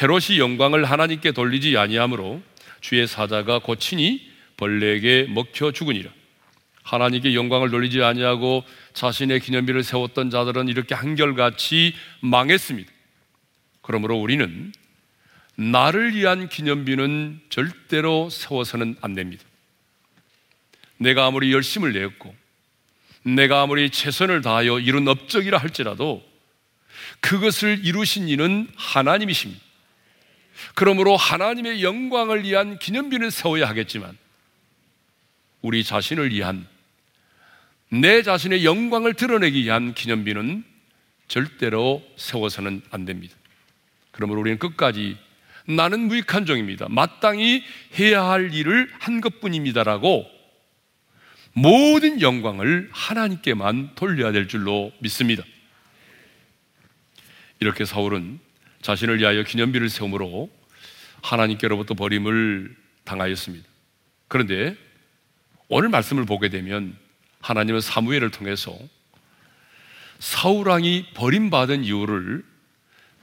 헤롯이 0.00 0.38
영광을 0.38 0.84
하나님께 0.84 1.32
돌리지 1.32 1.76
아니하므로 1.76 2.40
주의 2.80 3.06
사자가 3.06 3.58
고치니 3.58 4.30
벌레에게 4.56 5.26
먹혀 5.28 5.72
죽으니라. 5.72 6.10
하나님께 6.82 7.34
영광을 7.34 7.70
돌리지 7.70 8.02
아니하고 8.02 8.64
자신의 8.94 9.40
기념비를 9.40 9.82
세웠던 9.82 10.30
자들은 10.30 10.68
이렇게 10.68 10.94
한결같이 10.94 11.94
망했습니다. 12.20 12.90
그러므로 13.82 14.16
우리는 14.16 14.72
나를 15.60 16.14
위한 16.14 16.48
기념비는 16.48 17.40
절대로 17.50 18.30
세워서는 18.30 18.96
안 19.00 19.14
됩니다. 19.14 19.42
내가 20.98 21.26
아무리 21.26 21.52
열심을 21.52 21.92
내었고, 21.92 22.34
내가 23.24 23.62
아무리 23.62 23.90
최선을 23.90 24.40
다하여 24.40 24.78
이룬 24.78 25.08
업적이라 25.08 25.58
할지라도 25.58 26.24
그것을 27.18 27.84
이루신 27.84 28.28
이는 28.28 28.68
하나님이십니다. 28.76 29.60
그러므로 30.74 31.16
하나님의 31.16 31.82
영광을 31.82 32.44
위한 32.44 32.78
기념비는 32.78 33.30
세워야 33.30 33.68
하겠지만, 33.68 34.16
우리 35.60 35.82
자신을 35.82 36.30
위한 36.30 36.68
내 37.88 38.22
자신의 38.22 38.64
영광을 38.64 39.14
드러내기 39.14 39.64
위한 39.64 39.92
기념비는 39.92 40.62
절대로 41.26 42.08
세워서는 42.16 42.82
안 42.90 43.04
됩니다. 43.04 43.34
그러므로 44.12 44.40
우리는 44.40 44.56
끝까지 44.60 45.16
나는 45.68 46.08
무익한 46.08 46.46
종입니다. 46.46 46.86
마땅히 46.88 47.62
해야 47.98 48.24
할 48.24 48.54
일을 48.54 48.90
한 48.98 49.20
것뿐입니다라고 49.20 50.26
모든 51.52 52.22
영광을 52.22 52.88
하나님께만 52.90 53.94
돌려야 53.94 54.32
될 54.32 54.48
줄로 54.48 54.92
믿습니다. 55.00 55.42
이렇게 57.60 57.84
사울은 57.84 58.40
자신을 58.80 59.18
위하여 59.18 59.42
기념비를 59.42 59.90
세움으로 59.90 60.48
하나님께로부터 61.22 61.94
버림을 61.94 62.74
당하였습니다. 63.04 63.68
그런데 64.28 64.74
오늘 65.68 65.90
말씀을 65.90 66.24
보게 66.24 66.48
되면 66.48 66.96
하나님은 67.40 67.82
사무엘을 67.82 68.30
통해서 68.30 68.78
사울 70.18 70.68
왕이 70.68 71.08
버림받은 71.14 71.84
이유를 71.84 72.44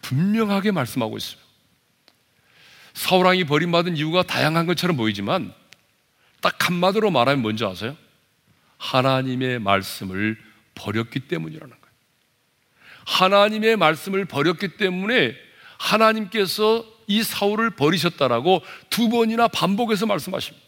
분명하게 0.02 0.72
말씀하고 0.72 1.18
있어요. 1.18 1.45
사울 2.96 3.26
왕이 3.26 3.44
버림받은 3.44 3.98
이유가 3.98 4.24
다양한 4.24 4.66
것처럼 4.66 4.96
보이지만 4.96 5.54
딱 6.42 6.66
한마디로 6.66 7.12
말하면 7.12 7.42
뭔지 7.42 7.66
아세요? 7.66 7.96
하나님의 8.78 9.60
말씀을 9.60 10.38
버렸기 10.76 11.20
때문이라는 11.20 11.70
거예요. 11.70 11.96
하나님의 13.06 13.76
말씀을 13.76 14.26
버렸기 14.26 14.78
때문에 14.78 15.36
하나님께서 15.78 16.86
이 17.08 17.22
사울을 17.22 17.72
버리셨다라고 17.72 18.64
두 18.90 19.10
번이나 19.10 19.50
반복해서 19.50 20.06
말씀하십니다. 20.06 20.66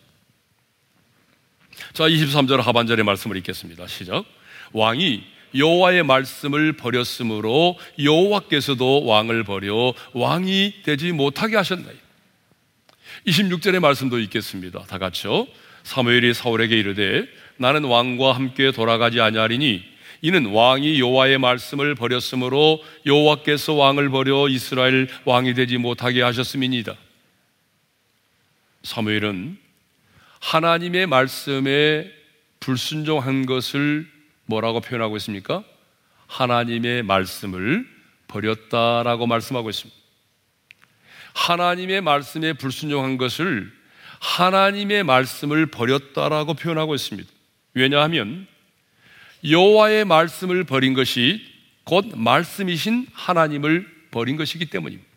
자, 1.94 2.04
23절 2.10 2.62
하반절의 2.62 3.06
말씀을 3.06 3.38
읽겠습니다. 3.38 3.88
시작. 3.88 4.26
왕이 4.74 5.24
여호와의 5.56 6.04
말씀을 6.04 6.74
버렸으므로 6.74 7.80
여호와께서도 8.04 9.06
왕을 9.06 9.46
버려 9.46 9.94
왕이 10.13 10.84
되지 10.84 11.13
못하게 11.13 11.56
하셨나이. 11.56 12.07
26절의 13.28 13.80
말씀도 13.80 14.20
읽겠습니다. 14.20 14.84
다 14.86 14.98
같이요. 14.98 15.48
사무엘이 15.84 16.34
사울에게 16.34 16.78
이르되 16.78 17.28
나는 17.58 17.84
왕과 17.84 18.34
함께 18.34 18.72
돌아가지 18.72 19.20
아니하리니 19.20 19.84
이는 20.22 20.46
왕이 20.48 21.00
여호와의 21.00 21.38
말씀을 21.38 21.94
버렸으므로 21.94 22.82
여호와께서 23.06 23.74
왕을 23.74 24.10
버려 24.10 24.48
이스라엘 24.48 25.10
왕이 25.26 25.54
되지 25.54 25.78
못하게 25.78 26.22
하셨음이니이다. 26.22 26.96
사무엘은 28.84 29.58
하나님의 30.40 31.08
말씀에 31.08 32.12
불순종한 32.62 33.46
것을 33.46 34.08
뭐라고 34.46 34.80
표현하고 34.80 35.18
있습니까? 35.18 35.63
하나님의 36.28 37.04
말씀을 37.04 37.86
버렸다라고 38.28 39.28
말씀하고 39.28 39.70
있습니다. 39.70 39.96
하나님의 41.38 42.02
말씀에 42.02 42.54
불순종한 42.54 43.17
것을 43.17 43.71
하나님의 44.19 45.04
말씀을 45.04 45.67
버렸다라고 45.67 46.56
표현하고 46.56 46.95
있습니다. 46.95 47.30
왜냐하면 47.76 48.47
여호와의 49.47 50.06
말씀을 50.06 50.63
버린 50.63 50.95
것이 50.95 51.45
곧 51.84 52.17
말씀이신 52.17 53.06
하나님을 53.13 53.88
버린 54.10 54.36
것이기 54.36 54.65
때문입니다. 54.65 55.08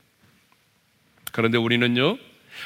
그런데 1.33 1.57
우리는요, 1.57 2.19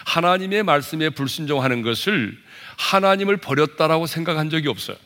하나님의 0.05 0.64
말씀에 0.64 1.11
불순종하는 1.11 1.83
것을 1.83 2.37
하나님을 2.77 3.37
버렸다라고 3.37 4.09
생각한 4.09 4.51
적이 4.51 4.69
없어요. 4.69 4.97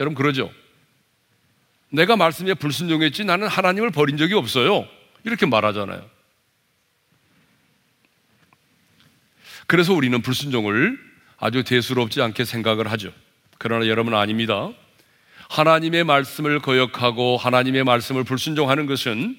여러분 0.00 0.14
그러죠? 0.14 0.50
내가 1.90 2.16
말씀에 2.16 2.54
불순종했지 2.54 3.24
나는 3.24 3.46
하나님을 3.46 3.90
버린 3.90 4.16
적이 4.16 4.34
없어요. 4.34 4.88
이렇게 5.24 5.44
말하잖아요. 5.44 6.13
그래서 9.66 9.92
우리는 9.94 10.20
불순종을 10.20 10.98
아주 11.38 11.64
대수롭지 11.64 12.22
않게 12.22 12.44
생각을 12.44 12.90
하죠. 12.92 13.12
그러나 13.58 13.86
여러분 13.86 14.14
아닙니다. 14.14 14.70
하나님의 15.48 16.04
말씀을 16.04 16.60
거역하고 16.60 17.36
하나님의 17.36 17.84
말씀을 17.84 18.24
불순종하는 18.24 18.86
것은 18.86 19.38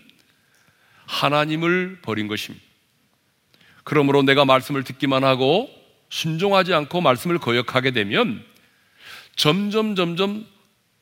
하나님을 1.05 1.99
버린 2.01 2.27
것입니다. 2.27 2.65
그러므로 3.83 4.23
내가 4.23 4.45
말씀을 4.45 4.83
듣기만 4.83 5.23
하고 5.23 5.69
순종하지 6.09 6.73
않고 6.73 7.01
말씀을 7.01 7.37
거역하게 7.37 7.91
되면 7.91 8.43
점점 9.35 9.95
점점 9.95 10.45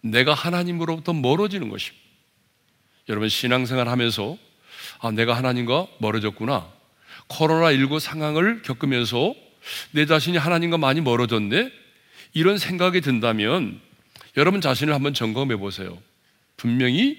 내가 0.02 0.34
하나님으로부터 0.34 1.14
멀어지는 1.14 1.70
것입니다. 1.70 2.04
여러분 3.10 3.30
신앙생활 3.30 3.88
하면서 3.88 4.38
아, 5.00 5.12
내가 5.12 5.34
하나님과 5.34 5.88
멀어졌구나. 6.00 6.73
코로나19 7.34 8.00
상황을 8.00 8.62
겪으면서 8.62 9.36
내 9.92 10.06
자신이 10.06 10.38
하나님과 10.38 10.78
많이 10.78 11.02
멀어졌네? 11.02 11.72
이런 12.34 12.58
생각이 12.58 13.02
든다면 13.02 13.80
여러분 14.38 14.62
자신을 14.62 14.94
한번 14.94 15.14
점검해 15.14 15.58
보세요. 15.58 15.98
분명히 16.58 17.18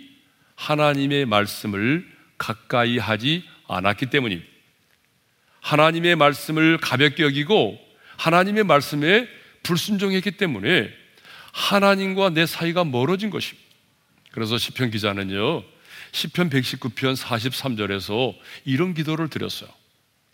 하나님의 0.57 1.27
말씀을 1.27 2.07
가까이 2.39 2.99
하지 2.99 3.45
않았기 3.69 4.07
때문입니다. 4.07 4.49
하나님의 5.61 6.17
말씀을 6.17 6.79
가볍게 6.79 7.23
여기고 7.23 7.79
하나님의 8.17 8.65
말씀에 8.65 9.29
불순종했기 9.63 10.33
때문에 10.33 10.91
하나님과 11.53 12.31
내 12.31 12.47
사이가 12.47 12.85
멀어진 12.85 13.31
것입니다. 13.31 13.65
그래서 14.33 14.59
시편 14.59 14.91
기자는요. 14.91 15.63
시편 16.13 16.51
119편 16.51 17.17
43절에서 17.17 18.35
이런 18.65 18.95
기도를 18.95 19.29
드렸어요. 19.29 19.71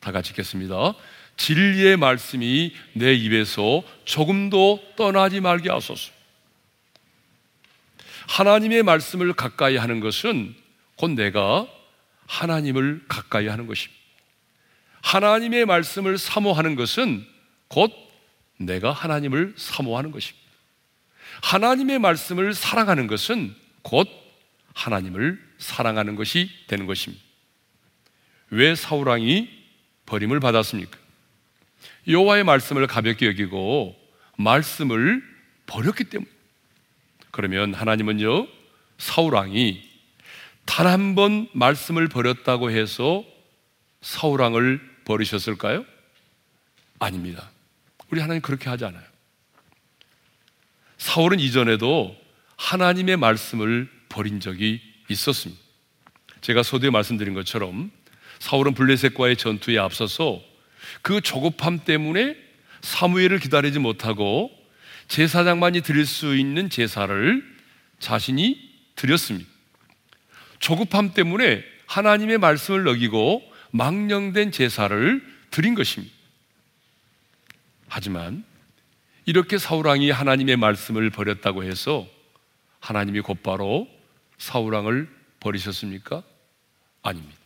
다 0.01 0.13
같이 0.13 0.31
읽겠습니다. 0.31 0.95
진리의 1.37 1.97
말씀이 1.97 2.75
내 2.95 3.15
입에서 3.15 3.83
조금도 4.05 4.83
떠나지 4.97 5.41
말게 5.41 5.71
하소서. 5.71 6.11
하나님의 8.29 8.83
말씀을 8.83 9.33
가까이 9.33 9.77
하는 9.77 10.01
것은 10.01 10.55
곧 10.97 11.11
내가 11.13 11.67
하나님을 12.27 13.05
가까이 13.09 13.49
하는 13.49 13.67
것입니다. 13.67 14.01
하나님의 15.03 15.67
말씀을 15.67 16.19
사모하는 16.19 16.77
것은 16.77 17.27
곧 17.69 17.93
내가 18.59 18.93
하나님을 18.93 19.55
사모하는 19.57 20.11
것입니다. 20.11 20.41
하나님의 21.43 21.99
말씀을 21.99 22.55
사랑하는 22.55 23.07
것은 23.07 23.55
곧 23.83 24.09
하나님을 24.75 25.43
사랑하는 25.59 26.17
것이 26.17 26.51
되는 26.67 26.87
것입니다. 26.87 27.23
왜 28.51 28.75
사울왕이 28.75 29.60
버림을 30.11 30.41
받았습니까? 30.41 30.99
여호와의 32.09 32.43
말씀을 32.43 32.89
가볍게 32.89 33.27
여기고 33.27 33.97
말씀을 34.37 35.23
버렸기 35.67 36.05
때문에 36.05 36.29
그러면 37.31 37.75
하나님은요 37.75 38.49
사울 38.99 39.35
왕이 39.35 39.89
단 40.67 40.87
한 40.87 41.15
번 41.15 41.49
말씀을 41.53 42.09
버렸다고 42.09 42.71
해서 42.73 43.25
사울 44.03 44.41
왕을 44.41 44.81
버리셨을까요? 45.05 45.85
아닙니다. 46.99 47.49
우리 48.11 48.21
하나님 48.21 48.43
그렇게 48.43 48.69
하지 48.69 48.85
않아요. 48.85 49.05
사울은 50.99 51.39
이전에도 51.39 52.17
하나님의 52.57 53.17
말씀을 53.17 53.89
버린 54.09 54.41
적이 54.41 54.81
있었습니다. 55.09 55.61
제가 56.41 56.63
서두에 56.65 56.91
말씀드린 56.91 57.33
것처럼 57.35 57.91
사울은 58.41 58.75
블레셋과의 58.75 59.37
전투에 59.37 59.79
앞서서 59.79 60.43
그 61.03 61.21
조급함 61.21 61.85
때문에 61.85 62.37
사무엘을 62.81 63.39
기다리지 63.39 63.79
못하고 63.79 64.51
제사장만이 65.09 65.83
드릴 65.83 66.07
수 66.07 66.37
있는 66.37 66.71
제사를 66.71 67.45
자신이 67.99 68.59
드렸습니다. 68.97 69.49
조급함 70.59 71.15
때문에 71.15 71.63
하나님의 71.87 72.39
말씀을 72.39 72.89
어기고 72.89 73.43
망령된 73.71 74.53
제사를 74.53 75.23
드린 75.51 75.75
것입니다. 75.75 76.15
하지만 77.89 78.45
이렇게 79.27 79.59
사울왕이 79.59 80.11
하나님의 80.11 80.57
말씀을 80.57 81.11
버렸다고 81.11 81.65
해서 81.65 82.07
하나님이 82.79 83.21
곧바로 83.21 83.89
사울왕을 84.39 85.09
버리셨습니까? 85.41 86.23
아닙니다. 87.03 87.40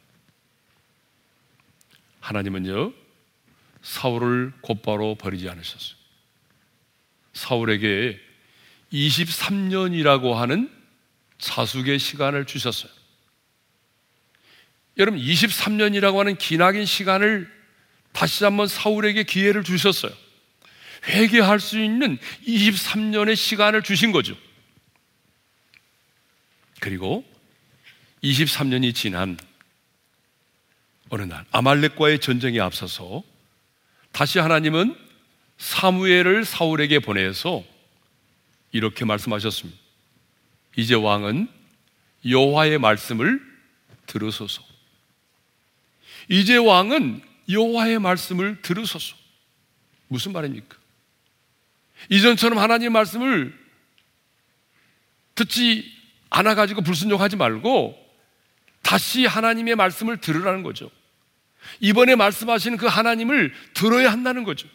하나님은요, 2.24 2.94
사울을 3.82 4.54
곧바로 4.62 5.14
버리지 5.14 5.46
않으셨어요. 5.50 5.94
사울에게 7.34 8.18
23년이라고 8.90 10.32
하는 10.32 10.70
자숙의 11.37 11.98
시간을 11.98 12.46
주셨어요. 12.46 12.90
여러분, 14.96 15.20
23년이라고 15.20 16.16
하는 16.16 16.38
기나긴 16.38 16.87
시간을 16.87 17.52
다시 18.12 18.44
한번 18.44 18.68
사울에게 18.68 19.24
기회를 19.24 19.62
주셨어요. 19.62 20.12
회개할 21.06 21.60
수 21.60 21.78
있는 21.78 22.16
23년의 22.46 23.37
시간을 23.37 23.82
주신 23.82 24.12
거죠. 24.12 24.34
그리고 26.80 27.22
23년이 28.22 28.94
지난 28.94 29.37
어느 31.14 31.22
날 31.22 31.44
아말렉과의 31.53 32.18
전쟁에 32.18 32.59
앞서서 32.59 33.22
다시 34.11 34.40
하나님은 34.40 34.98
사무엘을 35.59 36.44
사울에게 36.44 36.98
보내서 36.98 37.62
이렇게 38.72 39.05
말씀하셨습니다. 39.05 39.79
이제 40.77 40.96
왕은 40.96 41.48
여호와의 42.29 42.79
말씀을 42.79 43.40
들으소서. 44.07 44.64
이제 46.29 46.57
왕은 46.57 47.22
여호와의 47.48 48.00
말씀을 48.00 48.61
들으소서. 48.62 49.14
무슨 50.09 50.33
말입니까? 50.33 50.77
이전처럼 52.11 52.59
하나님의 52.59 52.90
말씀을 52.90 53.57
듣지 55.37 55.88
않아 56.31 56.57
가지고 56.57 56.83
불순종하지 56.83 57.37
말고 57.37 57.96
다시 58.83 59.27
하나님의 59.27 59.77
말씀을 59.77 60.20
들으라는 60.20 60.64
거죠. 60.64 60.90
이번에 61.81 62.14
말씀하시는 62.14 62.79
그 62.79 62.87
하나님을 62.87 63.53
들어야 63.74 64.11
한다는 64.12 64.44
거죠. 64.44 64.68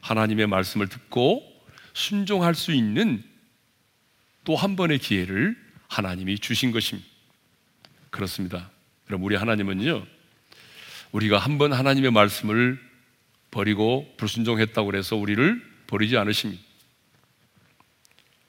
하나님의 0.00 0.46
말씀을 0.46 0.88
듣고 0.88 1.42
순종할 1.92 2.54
수 2.54 2.72
있는 2.72 3.22
또 4.44 4.54
한 4.54 4.76
번의 4.76 4.98
기회를 4.98 5.56
하나님이 5.88 6.38
주신 6.38 6.70
것입니다. 6.72 7.08
그렇습니다. 8.10 8.70
그럼 9.06 9.22
우리 9.24 9.36
하나님은요, 9.36 10.06
우리가 11.12 11.38
한 11.38 11.58
번 11.58 11.72
하나님의 11.72 12.10
말씀을 12.12 12.78
버리고 13.50 14.12
불순종했다고 14.16 14.94
해서 14.96 15.16
우리를 15.16 15.62
버리지 15.86 16.16
않으십니다. 16.16 16.62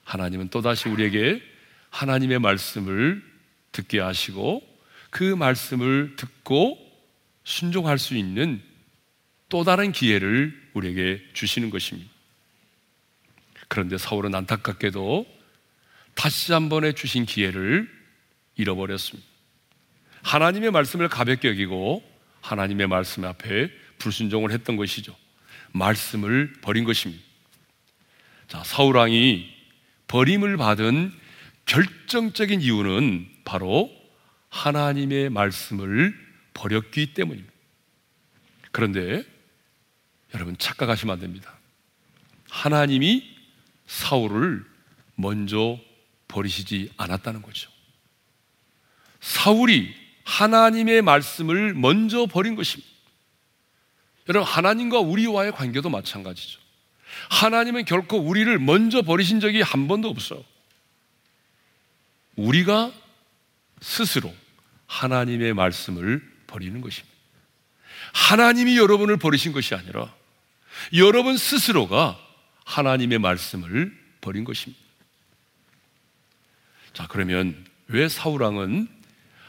하나님은 0.04 0.48
또다시 0.48 0.88
우리에게 0.88 1.42
하나님의 1.90 2.38
말씀을 2.38 3.22
듣게 3.72 4.00
하시고 4.00 4.62
그 5.10 5.22
말씀을 5.34 6.14
듣고 6.16 6.78
순종할 7.50 7.98
수 7.98 8.16
있는 8.16 8.62
또 9.48 9.64
다른 9.64 9.90
기회를 9.90 10.56
우리에게 10.74 11.20
주시는 11.32 11.70
것입니다. 11.70 12.08
그런데 13.66 13.98
사울은 13.98 14.34
안타깝게도 14.34 15.26
다시 16.14 16.52
한 16.52 16.68
번에 16.68 16.92
주신 16.92 17.26
기회를 17.26 17.90
잃어버렸습니다. 18.56 19.28
하나님의 20.22 20.70
말씀을 20.70 21.08
가볍게 21.08 21.48
여기고 21.48 22.04
하나님의 22.40 22.86
말씀 22.86 23.24
앞에 23.24 23.70
불순종을 23.98 24.52
했던 24.52 24.76
것이죠. 24.76 25.16
말씀을 25.72 26.52
버린 26.62 26.84
것입니다. 26.84 27.22
자, 28.46 28.62
사울왕이 28.64 29.48
버림을 30.06 30.56
받은 30.56 31.12
결정적인 31.66 32.60
이유는 32.60 33.28
바로 33.44 33.90
하나님의 34.50 35.30
말씀을 35.30 36.29
버렸기 36.54 37.14
때문입니다. 37.14 37.52
그런데 38.72 39.24
여러분 40.34 40.56
착각하시면 40.56 41.14
안 41.14 41.20
됩니다. 41.20 41.58
하나님이 42.48 43.36
사울을 43.86 44.64
먼저 45.16 45.78
버리시지 46.28 46.92
않았다는 46.96 47.42
거죠. 47.42 47.70
사울이 49.20 49.94
하나님의 50.24 51.02
말씀을 51.02 51.74
먼저 51.74 52.26
버린 52.26 52.54
것입니다. 52.54 52.90
여러분, 54.28 54.48
하나님과 54.48 55.00
우리와의 55.00 55.52
관계도 55.52 55.90
마찬가지죠. 55.90 56.60
하나님은 57.30 57.84
결코 57.84 58.18
우리를 58.18 58.58
먼저 58.60 59.02
버리신 59.02 59.40
적이 59.40 59.62
한 59.62 59.88
번도 59.88 60.08
없어요. 60.08 60.44
우리가 62.36 62.92
스스로 63.80 64.32
하나님의 64.86 65.54
말씀을 65.54 66.29
버리는 66.50 66.80
것입니다. 66.80 67.16
하나님이 68.12 68.76
여러분을 68.76 69.16
버리신 69.16 69.52
것이 69.52 69.74
아니라 69.74 70.12
여러분 70.94 71.36
스스로가 71.36 72.18
하나님의 72.64 73.18
말씀을 73.18 73.96
버린 74.20 74.44
것입니다. 74.44 74.82
자, 76.92 77.06
그러면 77.08 77.64
왜 77.86 78.08
사울왕은 78.08 78.88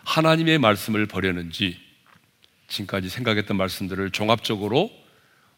하나님의 0.03 0.59
말씀을 0.59 1.07
버렸는지 1.07 1.79
지금까지 2.67 3.09
생각했던 3.09 3.57
말씀들을 3.57 4.11
종합적으로 4.11 4.91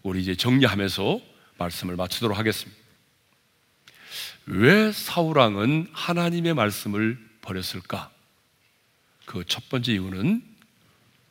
우리 0.02 0.22
이제 0.22 0.36
정리하면서 0.36 1.20
말씀을 1.58 1.96
마치도록 1.96 2.38
하겠습니다. 2.38 2.82
왜 4.46 4.92
사울왕은 4.92 5.90
하나님의 5.94 6.54
말씀을 6.54 7.18
버렸을까? 7.42 8.12
그 9.26 9.44
첫 9.48 9.70
번째 9.70 9.94
이유는 9.94 10.53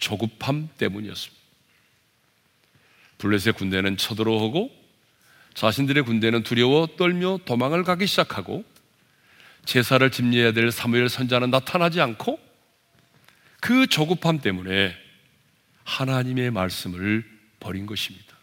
조급함 0.02 0.68
때문이었습니다. 0.78 1.40
블레셋 3.18 3.56
군대는 3.56 3.96
쳐들어오고 3.96 4.70
자신들의 5.54 6.02
군대는 6.02 6.42
두려워 6.42 6.88
떨며 6.96 7.38
도망을 7.44 7.84
가기 7.84 8.08
시작하고 8.08 8.64
제사를 9.64 10.10
집례해야 10.10 10.52
될 10.52 10.72
사무엘 10.72 11.08
선자는 11.08 11.50
나타나지 11.50 12.00
않고 12.00 12.40
그 13.60 13.86
조급함 13.86 14.40
때문에 14.40 14.92
하나님의 15.84 16.50
말씀을 16.50 17.24
버린 17.60 17.86
것입니다. 17.86 18.36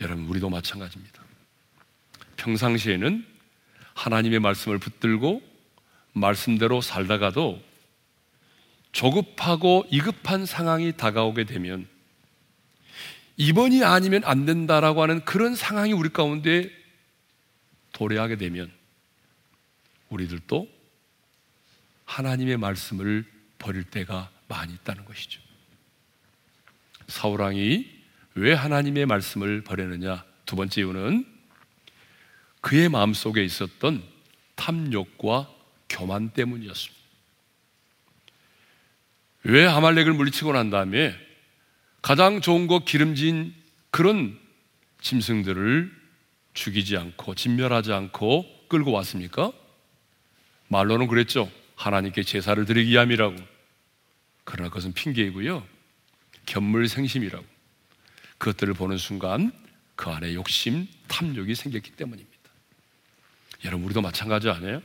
여러분, 0.00 0.26
우리도 0.26 0.48
마찬가지입니다. 0.48 1.24
평상시에는 2.36 3.26
하나님의 3.94 4.38
말씀을 4.38 4.78
붙들고 4.78 5.42
말씀대로 6.12 6.80
살다가도 6.80 7.67
조급하고 8.92 9.86
이급한 9.90 10.46
상황이 10.46 10.96
다가오게 10.96 11.44
되면 11.44 11.86
이번이 13.36 13.84
아니면 13.84 14.22
안 14.24 14.46
된다라고 14.46 15.02
하는 15.02 15.24
그런 15.24 15.54
상황이 15.54 15.92
우리 15.92 16.08
가운데 16.08 16.70
도래하게 17.92 18.36
되면 18.36 18.70
우리들도 20.08 20.68
하나님의 22.04 22.56
말씀을 22.56 23.24
버릴 23.58 23.84
때가 23.84 24.30
많이 24.48 24.72
있다는 24.74 25.04
것이죠. 25.04 25.40
사울왕이 27.06 27.98
왜 28.34 28.52
하나님의 28.52 29.06
말씀을 29.06 29.62
버렸느냐? 29.62 30.24
두 30.46 30.56
번째 30.56 30.80
이유는 30.80 31.26
그의 32.60 32.88
마음속에 32.88 33.44
있었던 33.44 34.02
탐욕과 34.56 35.48
교만 35.88 36.30
때문이었습니다. 36.30 36.97
왜 39.44 39.66
아말렉을 39.66 40.12
물리치고 40.12 40.52
난 40.52 40.70
다음에 40.70 41.14
가장 42.02 42.40
좋은 42.40 42.66
것 42.66 42.84
기름진 42.84 43.54
그런 43.90 44.38
짐승들을 45.00 45.92
죽이지 46.54 46.96
않고 46.96 47.34
진멸하지 47.34 47.92
않고 47.92 48.66
끌고 48.68 48.92
왔습니까? 48.92 49.52
말로는 50.68 51.06
그랬죠. 51.06 51.50
하나님께 51.76 52.22
제사를 52.22 52.62
드리기 52.64 52.90
위함이라고. 52.90 53.36
그러나 54.44 54.68
그것은 54.68 54.92
핑계이고요. 54.92 55.66
견물생심이라고. 56.46 57.44
그것들을 58.38 58.74
보는 58.74 58.98
순간 58.98 59.52
그 59.94 60.10
안에 60.10 60.34
욕심, 60.34 60.86
탐욕이 61.08 61.54
생겼기 61.54 61.92
때문입니다. 61.92 62.38
여러분, 63.64 63.86
우리도 63.86 64.00
마찬가지 64.00 64.48
아니에요? 64.48 64.82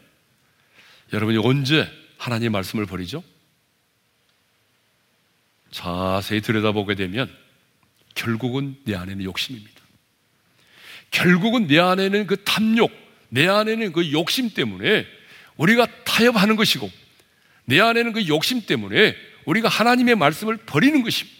여러분이 1.12 1.38
언제 1.38 1.88
하나님의 2.18 2.50
말씀을 2.50 2.86
버리죠? 2.86 3.24
자세히 5.74 6.40
들여다보게 6.40 6.94
되면 6.94 7.36
결국은 8.14 8.78
내 8.86 8.96
안에는 8.96 9.24
욕심입니다. 9.24 9.82
결국은 11.10 11.68
내 11.68 11.80
안에는 11.80 12.28
그 12.28 12.44
탐욕, 12.44 12.92
내 13.30 13.48
안에는 13.48 13.92
그 13.92 14.12
욕심 14.12 14.52
때문에 14.52 15.06
우리가 15.58 15.88
타협하는 16.04 16.56
것이고 16.56 16.90
내 17.66 17.80
안에는 17.80 18.14
그 18.14 18.28
욕심 18.28 18.66
때문에 18.66 19.16
우리가 19.46 19.68
하나님의 19.68 20.16
말씀을 20.16 20.58
버리는 20.58 21.02
것입니다. 21.02 21.38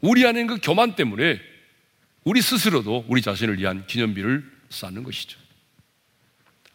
우리 0.00 0.26
안에는 0.26 0.46
그 0.46 0.58
교만 0.62 0.96
때문에 0.96 1.40
우리 2.24 2.40
스스로도 2.40 3.04
우리 3.06 3.20
자신을 3.20 3.58
위한 3.58 3.86
기념비를 3.86 4.50
쌓는 4.70 5.02
것이죠. 5.02 5.38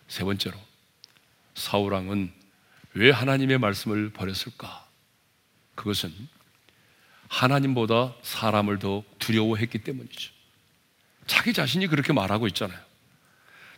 세 0.07 0.23
번째로 0.23 0.57
사울왕은 1.55 2.31
왜 2.93 3.09
하나님의 3.09 3.57
말씀을 3.57 4.11
버렸을까? 4.11 4.86
그것은 5.77 6.11
하나님보다 7.29 8.15
사람을 8.23 8.79
더 8.79 9.03
두려워했기 9.19 9.79
때문이죠. 9.79 10.31
자기 11.27 11.53
자신이 11.53 11.87
그렇게 11.87 12.13
말하고 12.13 12.47
있잖아요. 12.47 12.79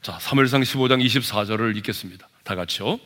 자, 0.02 0.18
3일상 0.18 0.64
15장 0.64 1.04
24절을 1.06 1.76
읽겠습니다. 1.78 2.28
다 2.44 2.56
같이요. 2.56 3.00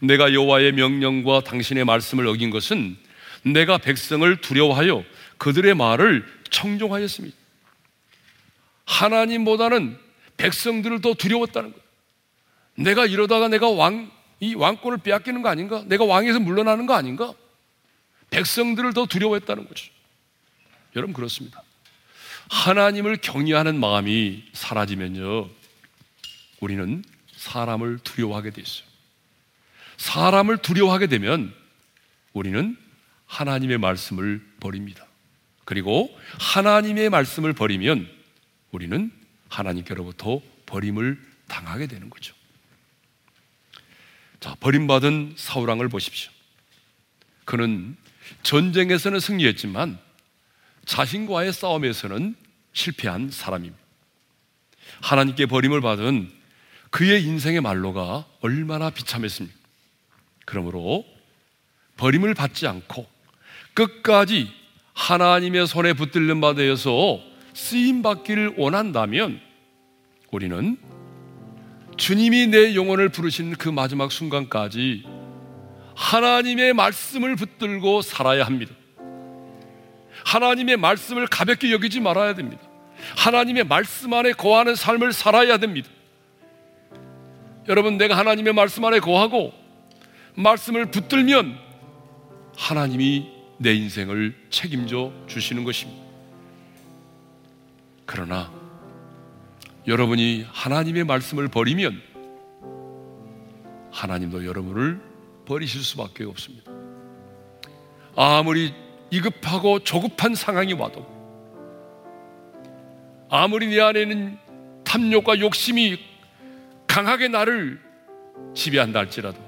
내가 0.00 0.32
여호와의 0.34 0.72
명령과 0.72 1.42
당신의 1.42 1.84
말씀을 1.84 2.26
어긴 2.26 2.50
것은 2.50 2.96
내가 3.42 3.78
백성을 3.78 4.40
두려워하여 4.40 5.04
그들의 5.38 5.74
말을 5.74 6.26
청종하였습니다. 6.50 7.36
하나님보다는 8.84 9.96
백성들을 10.36 11.00
더 11.02 11.14
두려웠다는 11.14 11.70
거예요. 11.70 11.84
내가 12.74 13.06
이러다가 13.06 13.48
내가 13.48 13.68
왕, 13.68 14.10
이 14.40 14.54
왕권을 14.54 14.98
빼앗기는 14.98 15.42
거 15.42 15.50
아닌가? 15.50 15.84
내가 15.86 16.04
왕에서 16.04 16.40
물러나는 16.40 16.86
거 16.86 16.94
아닌가? 16.94 17.34
백성들을 18.30 18.94
더 18.94 19.06
두려워했다는 19.06 19.68
거죠. 19.68 19.90
여러분 20.96 21.12
그렇습니다. 21.12 21.62
하나님을 22.50 23.18
경외하는 23.18 23.78
마음이 23.78 24.44
사라지면요. 24.52 25.48
우리는 26.60 27.04
사람을 27.36 28.00
두려워하게 28.02 28.50
돼 28.50 28.62
있어요. 28.62 28.86
사람을 29.96 30.58
두려워하게 30.58 31.06
되면 31.06 31.54
우리는 32.32 32.76
하나님의 33.26 33.78
말씀을 33.78 34.44
버립니다. 34.58 35.06
그리고 35.64 36.16
하나님의 36.40 37.10
말씀을 37.10 37.52
버리면 37.52 38.08
우리는 38.72 39.12
하나님께로부터 39.48 40.40
버림을 40.66 41.20
당하게 41.46 41.86
되는 41.86 42.10
거죠. 42.10 42.34
자, 44.40 44.56
버림받은 44.58 45.34
사우랑을 45.36 45.88
보십시오. 45.88 46.30
그는 47.44 47.96
전쟁에서는 48.42 49.20
승리했지만 49.20 49.98
자신과의 50.86 51.52
싸움에서는 51.52 52.34
실패한 52.72 53.30
사람입니다. 53.30 53.80
하나님께 55.02 55.46
버림을 55.46 55.80
받은 55.80 56.30
그의 56.90 57.24
인생의 57.24 57.60
말로가 57.60 58.26
얼마나 58.40 58.90
비참했습니까? 58.90 59.56
그러므로 60.44 61.04
버림을 61.96 62.34
받지 62.34 62.66
않고 62.66 63.06
끝까지 63.74 64.50
하나님의 64.94 65.66
손에 65.66 65.92
붙들린 65.92 66.40
바 66.40 66.54
되어서 66.54 67.20
쓰임 67.54 68.02
받기를 68.02 68.54
원한다면 68.56 69.40
우리는 70.30 70.76
주님이 71.96 72.48
내 72.48 72.74
영혼을 72.74 73.10
부르신 73.10 73.56
그 73.56 73.68
마지막 73.68 74.10
순간까지 74.10 75.04
하나님의 76.00 76.72
말씀을 76.72 77.36
붙들고 77.36 78.00
살아야 78.00 78.46
합니다. 78.46 78.74
하나님의 80.24 80.78
말씀을 80.78 81.26
가볍게 81.26 81.72
여기지 81.72 82.00
말아야 82.00 82.34
됩니다. 82.34 82.62
하나님의 83.16 83.64
말씀 83.64 84.12
안에 84.12 84.32
거하는 84.32 84.74
삶을 84.74 85.12
살아야 85.12 85.58
됩니다. 85.58 85.90
여러분, 87.68 87.98
내가 87.98 88.16
하나님의 88.16 88.54
말씀 88.54 88.84
안에 88.84 88.98
거하고 89.00 89.52
말씀을 90.34 90.90
붙들면 90.90 91.58
하나님이 92.56 93.28
내 93.58 93.74
인생을 93.74 94.34
책임져 94.48 95.12
주시는 95.26 95.64
것입니다. 95.64 96.02
그러나 98.06 98.50
여러분이 99.86 100.46
하나님의 100.50 101.04
말씀을 101.04 101.48
버리면 101.48 102.00
하나님도 103.92 104.46
여러분을 104.46 105.09
버리실 105.50 105.82
수밖에 105.82 106.22
없습니다. 106.22 106.70
아무리 108.14 108.72
이급하고 109.10 109.80
조급한 109.80 110.36
상황이 110.36 110.74
와도 110.74 111.04
아무리 113.28 113.66
내 113.66 113.80
안에는 113.80 114.38
탐욕과 114.84 115.40
욕심이 115.40 115.98
강하게 116.86 117.26
나를 117.26 117.80
지배한다 118.54 119.00
할지라도 119.00 119.38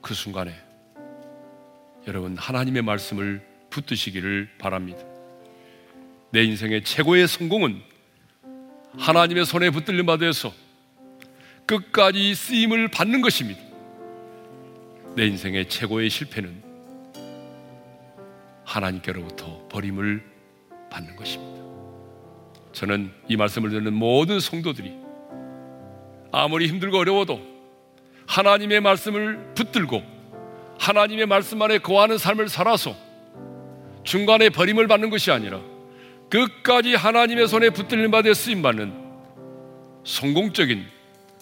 그 0.00 0.14
순간에 0.14 0.54
여러분 2.06 2.38
하나님의 2.38 2.80
말씀을 2.82 3.46
붙드시기를 3.68 4.48
바랍니다. 4.58 5.00
내 6.30 6.42
인생의 6.42 6.84
최고의 6.84 7.28
성공은 7.28 7.82
하나님의 8.96 9.44
손에 9.44 9.68
붙들림 9.68 10.06
받아서 10.06 10.54
끝까지 11.66 12.34
쓰임을 12.34 12.88
받는 12.88 13.20
것입니다. 13.20 13.65
내 15.16 15.26
인생의 15.26 15.70
최고의 15.70 16.10
실패는 16.10 16.62
하나님께로부터 18.64 19.66
버림을 19.70 20.22
받는 20.90 21.16
것입니다. 21.16 21.64
저는 22.72 23.10
이 23.26 23.34
말씀을 23.34 23.70
듣는 23.70 23.94
모든 23.94 24.40
성도들이 24.40 24.92
아무리 26.32 26.66
힘들고 26.66 26.98
어려워도 26.98 27.40
하나님의 28.26 28.82
말씀을 28.82 29.54
붙들고 29.54 30.02
하나님의 30.78 31.24
말씀 31.24 31.62
안에 31.62 31.78
거하는 31.78 32.18
삶을 32.18 32.50
살아서 32.50 32.94
중간에 34.04 34.50
버림을 34.50 34.86
받는 34.86 35.08
것이 35.08 35.30
아니라 35.30 35.62
끝까지 36.28 36.94
하나님의 36.94 37.48
손에 37.48 37.70
붙들림 37.70 38.10
받아 38.10 38.34
쓰임 38.34 38.60
받는 38.60 38.92
성공적인 40.04 40.84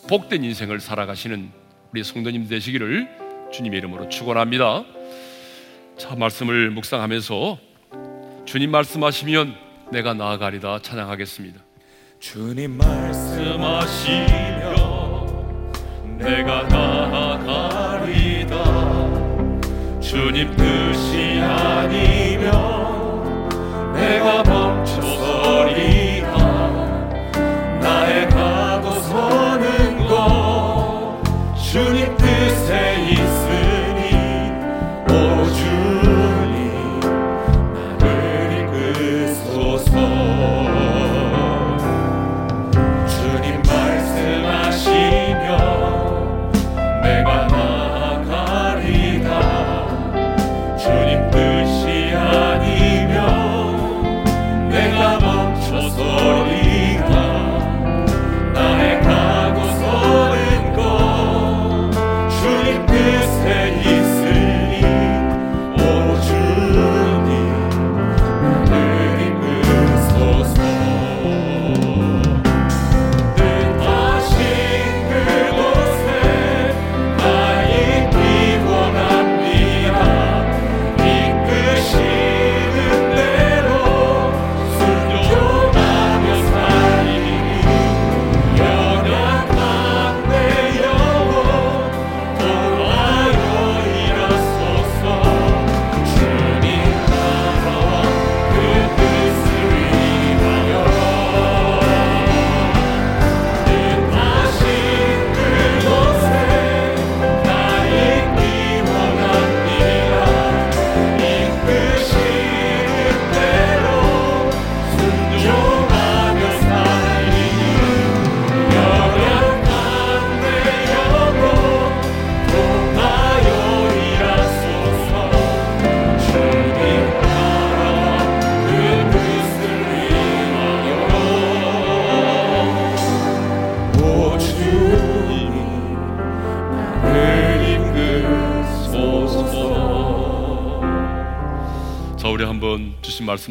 복된 0.08 0.44
인생을 0.44 0.78
살아가시는 0.78 1.50
우리 1.90 2.04
성도님 2.04 2.46
되시기를 2.46 3.23
주님의 3.54 3.78
이름으로 3.78 4.08
축원합니다. 4.08 4.82
자 5.96 6.16
말씀을 6.16 6.70
묵상하면서 6.70 7.56
주님 8.46 8.72
말씀하시면 8.72 9.54
내가 9.92 10.12
나아가리다 10.12 10.80
찬양하겠습니다. 10.80 11.60
주님 12.18 12.76
말씀하시면 12.78 14.24
내가 16.18 16.62
나아가리다 16.64 18.54
주님 20.00 20.50
뜻이 20.56 21.38
아니면 21.40 22.50
내가 23.94 24.42
멈춰서리다 24.42 26.28
나의 27.80 28.28
가고 28.30 28.90
서는 29.00 30.08
것 30.08 31.22
주님 31.62 32.16
뜻에 32.16 33.06
있으 33.10 33.43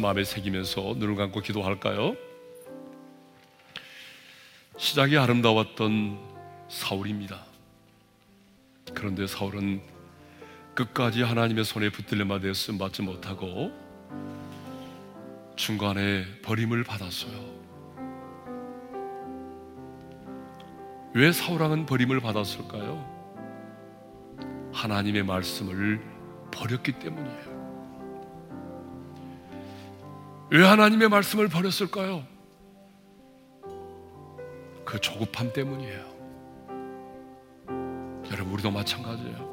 마음에 0.04 0.22
새기면서 0.22 0.96
눈을 0.98 1.16
감고 1.16 1.40
기도할까요? 1.40 2.14
시작이 4.76 5.16
아름다웠던 5.16 6.18
사울입니다. 6.68 7.42
그런데 8.92 9.26
사울은 9.26 9.80
끝까지 10.74 11.22
하나님의 11.22 11.64
손에 11.64 11.88
붙들려 11.88 12.38
되어 12.38 12.52
쓰 12.52 12.76
받지 12.76 13.00
못하고 13.00 13.72
중간에 15.56 16.26
버림을 16.42 16.84
받았어요. 16.84 17.54
왜 21.14 21.32
사울왕은 21.32 21.86
버림을 21.86 22.20
받았을까요? 22.20 23.14
하나님의 24.74 25.22
말씀을 25.22 26.02
버렸기 26.50 26.92
때문이에요. 26.98 27.53
왜 30.54 30.64
하나님의 30.64 31.08
말씀을 31.08 31.48
버렸을까요? 31.48 32.24
그 34.84 35.00
조급함 35.00 35.52
때문이에요. 35.52 36.14
여러분, 38.30 38.52
우리도 38.52 38.70
마찬가지예요. 38.70 39.52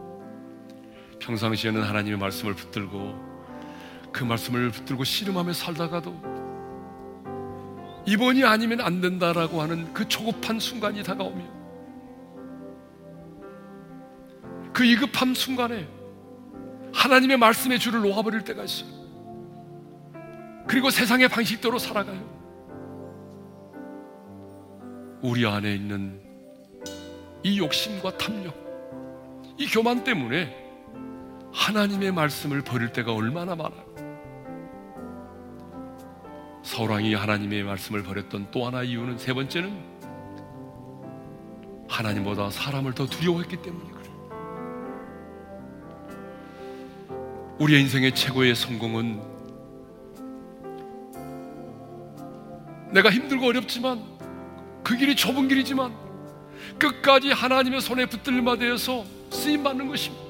평상시에는 1.17 1.81
하나님의 1.81 2.19
말씀을 2.19 2.53
붙들고 2.53 3.19
그 4.11 4.23
말씀을 4.23 4.69
붙들고 4.69 5.03
씨름하며 5.03 5.53
살다가도 5.53 6.21
이번이 8.05 8.43
아니면 8.43 8.81
안 8.81 9.01
된다라고 9.01 9.59
하는 9.59 9.91
그 9.95 10.07
조급한 10.07 10.59
순간이 10.59 11.01
다가오면 11.01 11.61
그 14.71 14.85
이급함 14.85 15.33
순간에 15.33 15.87
하나님의 16.93 17.37
말씀의 17.37 17.79
줄을 17.79 18.01
놓아버릴 18.01 18.43
때가 18.43 18.63
있어요. 18.65 19.00
그리고 20.71 20.89
세상의 20.89 21.27
방식대로 21.27 21.77
살아가요. 21.77 22.17
우리 25.21 25.45
안에 25.45 25.75
있는 25.75 26.21
이 27.43 27.59
욕심과 27.59 28.17
탐욕, 28.17 28.55
이 29.57 29.67
교만 29.67 30.05
때문에 30.05 30.55
하나님의 31.51 32.13
말씀을 32.13 32.61
버릴 32.61 32.93
때가 32.93 33.13
얼마나 33.13 33.53
많아요. 33.53 33.83
사울왕이 36.63 37.15
하나님의 37.15 37.63
말씀을 37.63 38.01
버렸던 38.03 38.51
또 38.51 38.65
하나 38.65 38.81
이유는 38.81 39.17
세 39.17 39.33
번째는 39.33 39.77
하나님보다 41.89 42.49
사람을 42.49 42.93
더 42.93 43.05
두려워했기 43.07 43.61
때문이 43.61 43.91
그래요. 43.91 44.11
우리의 47.59 47.81
인생의 47.81 48.15
최고의 48.15 48.55
성공은 48.55 49.30
내가 52.91 53.09
힘들고 53.09 53.47
어렵지만 53.47 54.03
그 54.83 54.97
길이 54.97 55.15
좁은 55.15 55.47
길이지만 55.47 55.93
끝까지 56.77 57.31
하나님의 57.31 57.81
손에 57.81 58.05
붙들마 58.05 58.57
되어서 58.57 59.05
쓰임 59.29 59.63
받는 59.63 59.87
것입니다. 59.87 60.23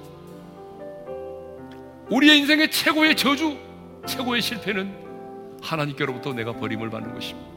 우리의 2.09 2.39
인생의 2.39 2.71
최고의 2.71 3.15
저주, 3.15 3.57
최고의 4.05 4.41
실패는 4.41 5.59
하나님께로부터 5.61 6.33
내가 6.33 6.53
버림을 6.53 6.89
받는 6.89 7.13
것입니다. 7.13 7.49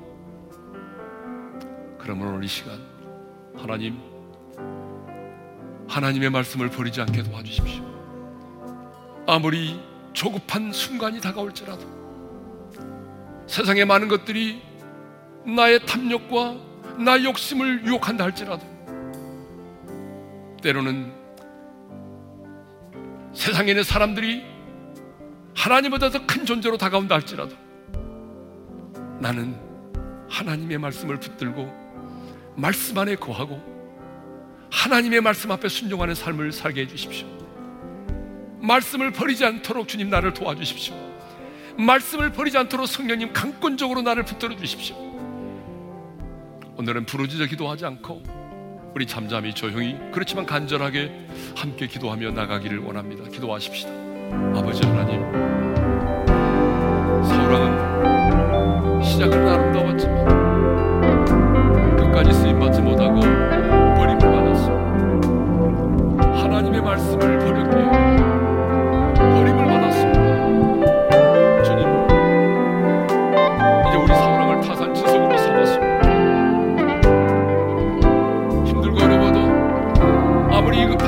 그러면 1.98 2.28
오늘 2.28 2.44
이 2.44 2.48
시간 2.48 2.78
하나님 3.56 3.98
하나님의 5.88 6.30
말씀을 6.30 6.70
버리지 6.70 7.00
않게 7.00 7.22
도와주십시오. 7.24 7.82
아무리 9.26 9.80
조급한 10.12 10.72
순간이 10.72 11.20
다가올지라도 11.20 11.84
세상의 13.46 13.84
많은 13.84 14.08
것들이 14.08 14.62
나의 15.46 15.84
탐욕과 15.86 16.56
나의 16.98 17.24
욕심을 17.24 17.84
유혹한다 17.86 18.24
할지라도 18.24 18.64
때로는 20.62 21.12
세상에 23.34 23.72
있는 23.72 23.82
사람들이 23.82 24.44
하나님보다 25.54 26.10
더 26.10 26.26
큰 26.26 26.46
존재로 26.46 26.76
다가온다 26.78 27.14
할지라도 27.16 27.54
나는 29.20 29.56
하나님의 30.28 30.78
말씀을 30.78 31.20
붙들고 31.20 31.72
말씀 32.56 32.96
안에 32.98 33.16
거하고 33.16 33.60
하나님의 34.70 35.20
말씀 35.20 35.50
앞에 35.50 35.68
순종하는 35.68 36.14
삶을 36.14 36.52
살게 36.52 36.82
해주십시오. 36.82 37.26
말씀을 38.60 39.12
버리지 39.12 39.44
않도록 39.44 39.86
주님 39.88 40.10
나를 40.10 40.32
도와주십시오. 40.34 40.94
말씀을 41.78 42.32
버리지 42.32 42.56
않도록 42.58 42.88
성령님 42.88 43.32
강권적으로 43.32 44.02
나를 44.02 44.24
붙들어 44.24 44.56
주십시오. 44.56 45.03
오늘은 46.76 47.06
부르짖어 47.06 47.46
기도하지 47.46 47.86
않고 47.86 48.22
우리 48.94 49.06
잠잠히 49.06 49.54
조용히 49.54 49.96
그렇지만 50.12 50.44
간절하게 50.44 51.26
함께 51.56 51.86
기도하며 51.86 52.32
나가기를 52.32 52.80
원합니다. 52.80 53.28
기도하십시다. 53.28 53.90
아버지 54.56 54.84
하나님, 54.86 55.20
사울왕은 57.24 59.02
시작은 59.02 59.48
아름다웠지만 59.48 60.26
끝까지 61.96 62.32
쓰임 62.32 62.58
받지 62.58 62.80
못하고 62.80 63.20
버림을 63.20 64.18
받았습니다. 64.18 64.84
하나님의 66.42 66.80
말씀을 66.82 67.33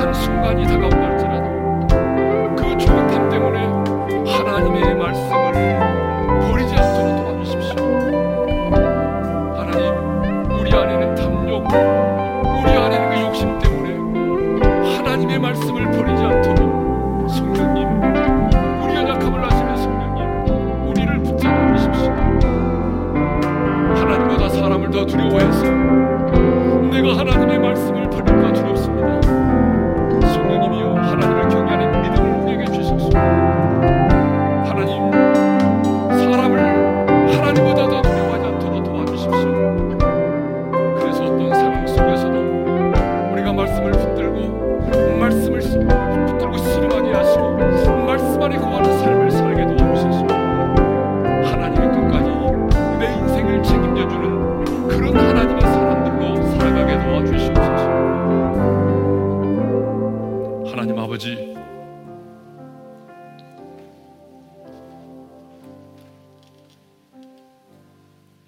이급한 0.07 0.13
순간이 0.13 0.63
다가온다 0.65 0.97
할지라도 0.97 2.55
그 2.55 2.77
조급함 2.77 3.29
때문에 3.29 3.65
하나님의 4.31 4.95
말씀을 4.95 5.46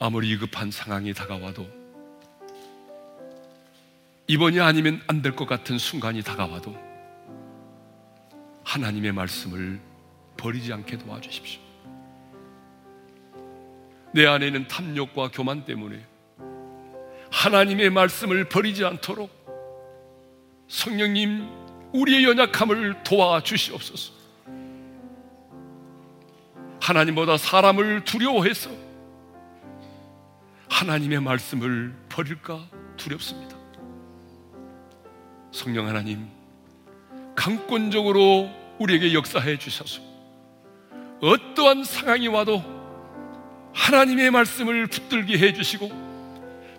아무리 0.10 0.32
위급한 0.32 0.72
상황이 0.72 1.14
다가와도 1.14 1.68
이번이 4.26 4.60
아니면 4.60 5.04
안 5.06 5.22
될 5.22 5.36
것 5.36 5.46
같은 5.46 5.78
순간이 5.78 6.24
다가와도 6.24 6.76
하나님의 8.64 9.12
말씀을 9.12 9.80
버리지 10.36 10.74
않게 10.74 10.98
도와주십시오. 10.98 11.62
내 14.12 14.26
안에 14.26 14.48
있는 14.48 14.68
탐욕과 14.68 15.30
교만 15.32 15.64
때문에 15.66 16.04
하나님의 17.32 17.92
말씀을 17.92 18.50
버리지 18.50 18.86
않도록 18.86 19.30
성령님 20.70 21.48
우리의 21.94 22.24
연약함을 22.24 23.04
도와주시옵소서. 23.04 24.14
하나님보다 26.82 27.38
사람을 27.38 28.06
두려워해서 28.06 28.89
하나님의 30.70 31.20
말씀을 31.20 31.94
버릴까 32.10 32.60
두렵습니다. 32.96 33.58
성령 35.52 35.88
하나님, 35.88 36.28
강권적으로 37.36 38.50
우리에게 38.78 39.14
역사해 39.14 39.58
주셔서 39.58 40.02
어떠한 41.22 41.84
상황이 41.84 42.28
와도 42.28 42.64
하나님의 43.74 44.32
말씀을 44.32 44.88
붙들게 44.88 45.38
해 45.38 45.54
주시고 45.54 45.90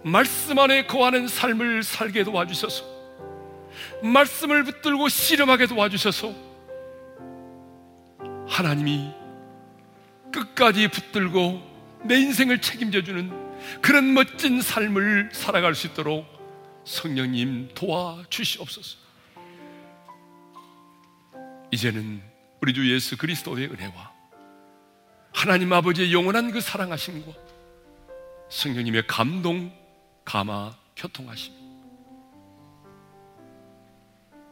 말씀 0.05 0.59
안에 0.59 0.87
거하는 0.87 1.29
삶을 1.29 1.83
살게 1.83 2.25
도와주셔서 2.25 2.85
말씀을 4.03 4.65
붙들고 4.65 5.09
씨름하게 5.09 5.67
도와주셔서 5.67 6.33
하나님이 8.49 9.11
끝까지 10.33 10.89
붙들고 10.89 11.63
내 12.05 12.17
인생을 12.21 12.61
책임져 12.61 13.03
주는 13.03 13.31
그런 13.81 14.15
멋진 14.15 14.61
삶을 14.61 15.31
살아갈 15.33 15.75
수 15.75 15.87
있도록 15.89 16.27
성령님 16.85 17.71
도와주시옵소서. 17.75 18.99
이제는 21.73 22.23
우리 22.61 22.75
주 22.75 22.93
예수 22.93 23.17
그리스도의 23.17 23.69
은혜와 23.69 24.13
하나님 25.33 25.73
아버지의 25.73 26.13
영원한 26.13 26.51
그 26.51 26.61
사랑하심과 26.61 27.33
성령님의 28.51 29.07
감동, 29.07 29.73
감화, 30.25 30.77
교통하심 30.97 31.55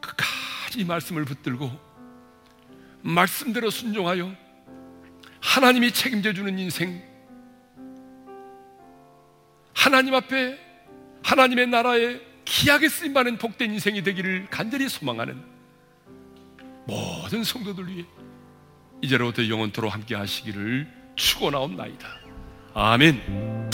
끝까지 0.01 0.85
말씀을 0.85 1.25
붙들고 1.25 1.69
말씀대로 3.01 3.69
순종하여 3.69 4.33
하나님이 5.41 5.91
책임져 5.91 6.33
주는 6.33 6.57
인생 6.57 7.08
하나님 9.79 10.13
앞에 10.13 10.59
하나님의 11.23 11.67
나라에 11.67 12.19
기하게 12.43 12.89
쓰임 12.89 13.13
받는 13.13 13.37
복된 13.37 13.71
인생이 13.71 14.03
되기를 14.03 14.47
간절히 14.49 14.89
소망하는 14.89 15.41
모든 16.85 17.45
성도들 17.45 17.87
위해 17.87 18.05
이제로부터 19.01 19.47
영원토록 19.47 19.93
함께 19.93 20.15
하시기를 20.15 20.85
축원하옵나이다. 21.15 22.07
아멘. 22.73 23.69